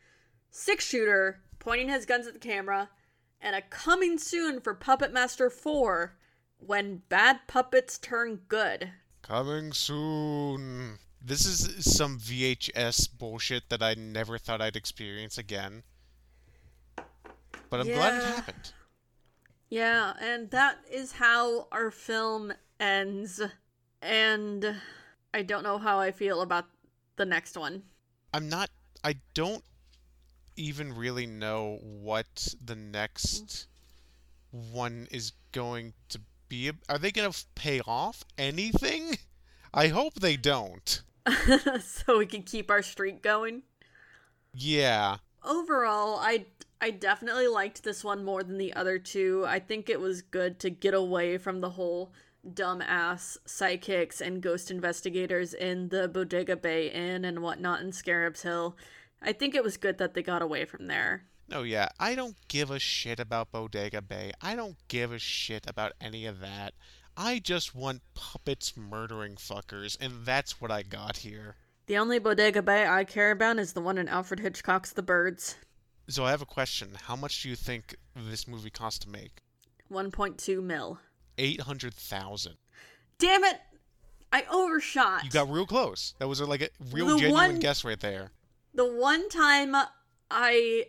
six 0.52 0.86
shooter 0.86 1.42
pointing 1.60 1.88
his 1.88 2.06
guns 2.06 2.28
at 2.28 2.34
the 2.34 2.40
camera, 2.40 2.90
and 3.40 3.56
a 3.56 3.62
coming 3.62 4.18
soon 4.18 4.60
for 4.60 4.74
Puppet 4.74 5.14
Master 5.14 5.50
4 5.50 6.18
when 6.58 7.04
bad 7.08 7.40
puppets 7.48 7.98
turn 7.98 8.42
good. 8.50 8.92
Coming 9.22 9.72
soon. 9.72 11.00
This 11.22 11.46
is 11.46 11.86
some 11.90 12.20
VHS 12.20 13.18
bullshit 13.18 13.70
that 13.70 13.82
I 13.82 13.94
never 13.94 14.38
thought 14.38 14.62
I'd 14.62 14.76
experience 14.76 15.38
again. 15.38 15.84
But 17.74 17.80
I'm 17.80 17.88
glad 17.88 18.14
it 18.14 18.24
happened. 18.24 18.72
Yeah, 19.68 20.14
and 20.22 20.52
that 20.52 20.78
is 20.92 21.14
how 21.14 21.68
our 21.72 21.90
film 21.90 22.54
ends. 22.80 23.42
And 24.00 24.76
I 25.34 25.42
don't 25.42 25.64
know 25.64 25.80
how 25.80 26.00
I 26.00 26.12
feel 26.12 26.44
about 26.44 26.66
the 27.16 27.26
next 27.26 27.58
one. 27.58 27.82
I'm 28.32 28.48
not. 28.48 28.70
I 29.04 29.16
don't 29.34 29.64
even 30.56 30.94
really 30.94 31.26
know 31.26 31.80
what 31.82 32.54
the 32.64 32.76
next 32.76 33.66
one 34.52 35.08
is 35.10 35.32
going 35.52 35.94
to 36.10 36.22
be. 36.50 36.70
Are 36.88 37.00
they 37.00 37.12
going 37.12 37.32
to 37.32 37.46
pay 37.56 37.82
off 37.88 38.24
anything? 38.38 39.18
I 39.74 39.88
hope 39.88 40.14
they 40.14 40.38
don't. 40.38 41.02
so 41.82 42.20
we 42.20 42.28
can 42.28 42.44
keep 42.44 42.70
our 42.70 42.84
streak 42.84 43.24
going. 43.24 43.64
Yeah. 44.54 45.18
Overall, 45.44 46.18
I 46.20 46.46
I 46.82 46.92
definitely 46.92 47.48
liked 47.48 47.84
this 47.84 48.04
one 48.04 48.24
more 48.26 48.44
than 48.44 48.58
the 48.58 48.74
other 48.74 49.00
two. 49.00 49.46
I 49.48 49.60
think 49.60 49.90
it 49.90 50.00
was 50.00 50.22
good 50.22 50.60
to 50.60 50.70
get 50.70 50.94
away 50.94 51.38
from 51.38 51.62
the 51.62 51.72
whole 51.72 52.14
dumbass 52.48 53.38
psychics 53.46 54.20
and 54.20 54.42
ghost 54.42 54.70
investigators 54.70 55.54
in 55.54 55.90
the 55.90 56.10
Bodega 56.10 56.58
Bay 56.58 56.90
Inn 56.90 57.24
and 57.24 57.40
whatnot 57.40 57.82
in 57.82 57.94
Scarabs 57.94 58.42
Hill. 58.42 58.76
I 59.22 59.32
think 59.32 59.56
it 59.56 59.64
was 59.64 59.78
good 59.78 59.98
that 60.00 60.14
they 60.14 60.22
got 60.24 60.42
away 60.42 60.66
from 60.66 60.88
there. 60.88 61.24
No, 61.48 61.64
yeah, 61.64 61.90
I 62.00 62.16
don't 62.16 62.36
give 62.48 62.72
a 62.72 62.80
shit 62.80 63.20
about 63.20 63.52
Bodega 63.52 64.02
Bay. 64.02 64.32
I 64.42 64.56
don't 64.56 64.76
give 64.88 65.12
a 65.12 65.20
shit 65.20 65.66
about 65.68 65.94
any 66.02 66.26
of 66.26 66.40
that. 66.40 66.74
I 67.16 67.40
just 67.40 67.76
want 67.76 68.02
puppets 68.16 68.76
murdering 68.76 69.36
fuckers, 69.36 69.98
and 70.02 70.26
that's 70.26 70.60
what 70.60 70.72
I 70.72 70.82
got 70.82 71.18
here. 71.18 71.56
The 71.86 71.98
only 71.98 72.20
Bodega 72.20 72.62
Bay 72.62 72.88
I 72.88 73.04
care 73.04 73.32
about 73.32 73.60
is 73.60 73.74
the 73.74 73.82
one 73.82 73.98
in 73.98 74.08
Alfred 74.08 74.40
Hitchcock's 74.40 74.94
The 74.94 75.02
Birds. 75.04 75.56
So 76.08 76.24
I 76.26 76.32
have 76.32 76.42
a 76.42 76.46
question. 76.46 76.90
How 77.04 77.16
much 77.16 77.44
do 77.44 77.50
you 77.50 77.56
think 77.56 77.96
this 78.16 78.48
movie 78.48 78.70
cost 78.70 79.02
to 79.04 79.10
make? 79.10 79.42
1.2 79.92 80.62
mil. 80.64 81.00
800,000. 81.38 82.54
Damn 83.20 83.44
it! 83.44 83.60
I 84.32 84.46
overshot. 84.52 85.24
You 85.24 85.30
got 85.30 85.50
real 85.50 85.66
close. 85.66 86.14
That 86.20 86.28
was 86.28 86.42
like 86.42 86.62
a 86.62 86.70
real 86.92 87.08
The 87.08 87.18
genuine 87.20 87.34
one- 87.34 87.60
guess 87.60 87.84
right 87.84 88.00
there. 88.00 88.32
the 88.74 88.86
one 88.86 89.30
time 89.30 89.76
I 90.32 90.88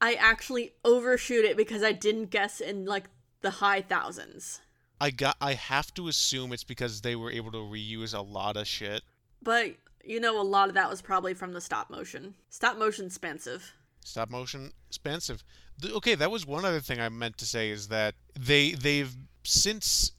I 0.00 0.14
actually 0.14 0.74
overshoot 0.84 1.44
it 1.44 1.56
because 1.56 1.82
I 1.82 1.92
didn't 1.92 2.26
guess 2.30 2.60
in 2.60 2.84
like 2.84 3.04
the 3.40 3.50
high 3.50 3.80
thousands. 3.82 4.60
I 5.00 5.10
got 5.10 5.36
I 5.40 5.54
have 5.54 5.92
to 5.94 6.08
assume 6.08 6.52
it's 6.52 6.64
because 6.64 7.00
they 7.00 7.16
were 7.16 7.30
able 7.30 7.50
to 7.52 7.58
reuse 7.58 8.14
a 8.14 8.20
lot 8.20 8.56
of 8.56 8.66
shit. 8.66 9.02
But 9.44 9.76
you 10.02 10.20
know 10.20 10.40
a 10.40 10.42
lot 10.42 10.68
of 10.68 10.74
that 10.74 10.90
was 10.90 11.02
probably 11.02 11.34
from 11.34 11.52
the 11.52 11.60
stop 11.60 11.90
motion. 11.90 12.34
Stop 12.50 12.78
motion 12.78 13.06
expensive. 13.06 13.72
Stop 14.04 14.30
motion 14.30 14.72
expensive. 14.88 15.44
Okay, 15.84 16.14
that 16.14 16.30
was 16.30 16.46
one 16.46 16.64
other 16.64 16.80
thing 16.80 17.00
I 17.00 17.08
meant 17.08 17.38
to 17.38 17.46
say 17.46 17.70
is 17.70 17.88
that 17.88 18.14
they 18.38 18.72
they've 18.72 19.14
since 19.44 20.12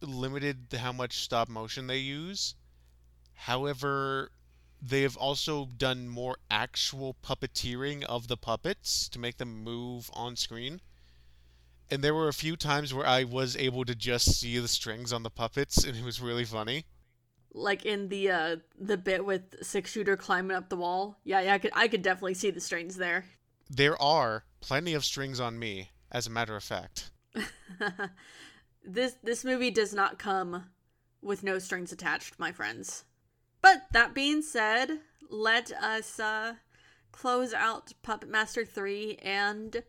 limited 0.00 0.66
how 0.78 0.92
much 0.92 1.20
stop 1.20 1.48
motion 1.48 1.86
they 1.86 1.98
use. 1.98 2.54
However, 3.34 4.30
they 4.80 5.02
have 5.02 5.16
also 5.16 5.66
done 5.76 6.08
more 6.08 6.36
actual 6.50 7.16
puppeteering 7.22 8.04
of 8.04 8.28
the 8.28 8.36
puppets 8.36 9.08
to 9.08 9.18
make 9.18 9.38
them 9.38 9.62
move 9.62 10.10
on 10.12 10.36
screen. 10.36 10.80
And 11.90 12.02
there 12.02 12.14
were 12.14 12.28
a 12.28 12.34
few 12.34 12.56
times 12.56 12.92
where 12.92 13.06
I 13.06 13.24
was 13.24 13.56
able 13.56 13.84
to 13.84 13.94
just 13.94 14.38
see 14.38 14.58
the 14.58 14.68
strings 14.68 15.12
on 15.12 15.22
the 15.22 15.30
puppets 15.30 15.84
and 15.84 15.96
it 15.96 16.04
was 16.04 16.20
really 16.20 16.44
funny. 16.44 16.86
Like 17.56 17.86
in 17.86 18.08
the 18.08 18.30
uh 18.30 18.56
the 18.78 18.96
bit 18.96 19.24
with 19.24 19.64
six 19.64 19.92
shooter 19.92 20.16
climbing 20.16 20.56
up 20.56 20.68
the 20.68 20.76
wall. 20.76 21.18
Yeah, 21.24 21.40
yeah, 21.40 21.54
I 21.54 21.58
could 21.58 21.70
I 21.74 21.88
could 21.88 22.02
definitely 22.02 22.34
see 22.34 22.50
the 22.50 22.60
strings 22.60 22.96
there. 22.96 23.24
There 23.70 24.00
are 24.02 24.44
plenty 24.60 24.92
of 24.94 25.04
strings 25.04 25.40
on 25.40 25.58
me, 25.58 25.90
as 26.10 26.26
a 26.26 26.30
matter 26.30 26.56
of 26.56 26.64
fact. 26.64 27.10
this 28.84 29.16
this 29.22 29.44
movie 29.44 29.70
does 29.70 29.94
not 29.94 30.18
come 30.18 30.64
with 31.22 31.42
no 31.42 31.58
strings 31.58 31.92
attached, 31.92 32.38
my 32.38 32.52
friends. 32.52 33.04
But 33.62 33.86
that 33.92 34.14
being 34.14 34.42
said, 34.42 34.98
let 35.30 35.72
us 35.72 36.20
uh, 36.20 36.54
close 37.12 37.54
out 37.54 37.92
Puppet 38.02 38.28
Master 38.28 38.64
3 38.64 39.18
and 39.22 39.82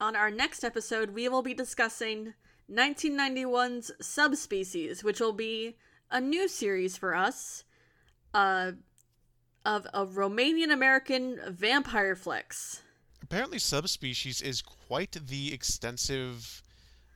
on 0.00 0.16
our 0.16 0.30
next 0.30 0.64
episode 0.64 1.10
we 1.10 1.28
will 1.28 1.42
be 1.42 1.54
discussing 1.54 2.34
1991's 2.70 3.92
Subspecies, 4.00 5.04
which 5.04 5.20
will 5.20 5.32
be 5.32 5.76
a 6.12 6.20
new 6.20 6.46
series 6.46 6.96
for 6.96 7.14
us 7.14 7.64
uh, 8.34 8.72
of 9.64 9.86
a 9.94 10.06
Romanian 10.06 10.72
American 10.72 11.40
vampire 11.48 12.14
flicks. 12.14 12.82
Apparently, 13.22 13.58
Subspecies 13.58 14.42
is 14.42 14.60
quite 14.60 15.16
the 15.26 15.52
extensive 15.54 16.62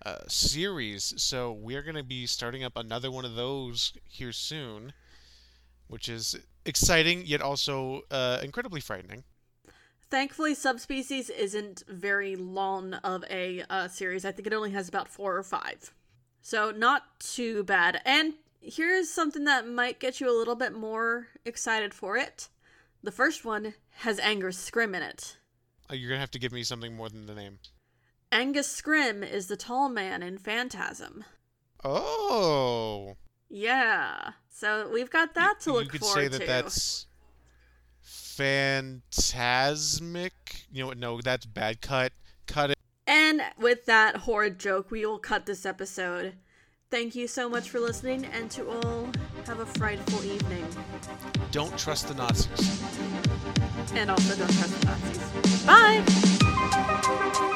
uh, 0.05 0.17
series, 0.29 1.13
so 1.17 1.53
we're 1.53 1.83
going 1.83 1.97
to 1.97 2.03
be 2.03 2.27
starting 2.27 2.65
up 2.65 2.73
another 2.77 3.11
one 3.11 3.25
of 3.25 3.35
those 3.35 3.93
here 4.09 4.33
soon, 4.33 4.93
which 5.89 6.09
is 6.09 6.37
exciting 6.65 7.23
yet 7.27 7.43
also 7.43 8.03
uh, 8.11 8.39
incredibly 8.43 8.81
frightening. 8.81 9.25
Thankfully, 10.09 10.55
Subspecies 10.55 11.29
isn't 11.29 11.83
very 11.89 12.37
long 12.37 12.95
of 12.95 13.25
a 13.29 13.65
uh, 13.69 13.89
series. 13.89 14.25
I 14.25 14.33
think 14.33 14.47
it 14.47 14.55
only 14.55 14.71
has 14.71 14.89
about 14.89 15.09
four 15.09 15.37
or 15.37 15.43
five. 15.43 15.93
So, 16.41 16.71
not 16.71 17.19
too 17.19 17.65
bad. 17.65 18.01
And 18.05 18.35
here's 18.67 19.09
something 19.09 19.45
that 19.45 19.69
might 19.69 20.01
get 20.01 20.21
you 20.21 20.29
a 20.31 20.37
little 20.37 20.57
bit 20.57 20.73
more 20.75 21.29
excited 21.45 21.95
for 21.95 22.17
it. 22.17 22.49
The 23.03 23.13
first 23.13 23.45
one 23.45 23.75
has 23.99 24.19
Angus 24.19 24.71
Scrimm 24.71 24.97
in 24.97 25.03
it. 25.03 25.37
Uh, 25.91 25.95
you're 25.95 26.09
going 26.09 26.17
to 26.17 26.21
have 26.21 26.31
to 26.33 26.39
give 26.39 26.53
me 26.53 26.63
something 26.63 26.95
more 26.95 27.09
than 27.09 27.27
the 27.27 27.35
name. 27.35 27.59
Angus 28.33 28.69
Scrimm 28.81 29.29
is 29.29 29.47
the 29.47 29.57
tall 29.57 29.89
man 29.89 30.23
in 30.23 30.39
Phantasm. 30.39 31.25
Oh! 31.85 33.17
Yeah. 33.49 34.33
So, 34.49 34.91
we've 34.93 35.11
got 35.11 35.35
that 35.35 35.61
to 35.61 35.71
you 35.71 35.77
look 35.77 35.95
forward 35.95 36.17
to. 36.17 36.23
You 36.23 36.29
could 36.29 36.33
say 36.33 36.39
that 36.39 36.41
to. 36.41 36.47
that's 36.47 37.07
phantasmic. 38.37 40.33
You 40.73 40.83
know 40.83 40.89
what? 40.89 40.99
No, 40.99 41.21
that's 41.21 41.47
bad. 41.47 41.81
Cut. 41.81 42.13
Cut 42.47 42.71
it. 42.71 42.77
And 43.07 43.41
with 43.59 43.87
that 43.87 44.17
horrid 44.17 44.59
joke, 44.59 44.91
we 44.91 45.07
will 45.07 45.19
cut 45.21 45.47
this 45.47 45.65
episode. 45.65 46.35
Thank 46.89 47.17
you 47.17 47.27
so 47.27 47.49
much 47.49 47.71
for 47.71 47.81
listening, 47.81 48.27
and 48.27 48.49
to 48.53 48.69
all, 48.69 49.09
have 49.47 49.59
a 49.59 49.67
frightful 49.67 50.25
evening. 50.25 50.65
Don't 51.51 51.77
trust 51.77 52.07
the 52.07 52.15
Nazis. 52.15 52.81
And 53.95 54.09
also, 54.09 54.37
don't 54.37 54.53
trust 54.53 54.81
the 54.81 54.87
Nazis. 54.87 55.65
Bye! 55.67 57.53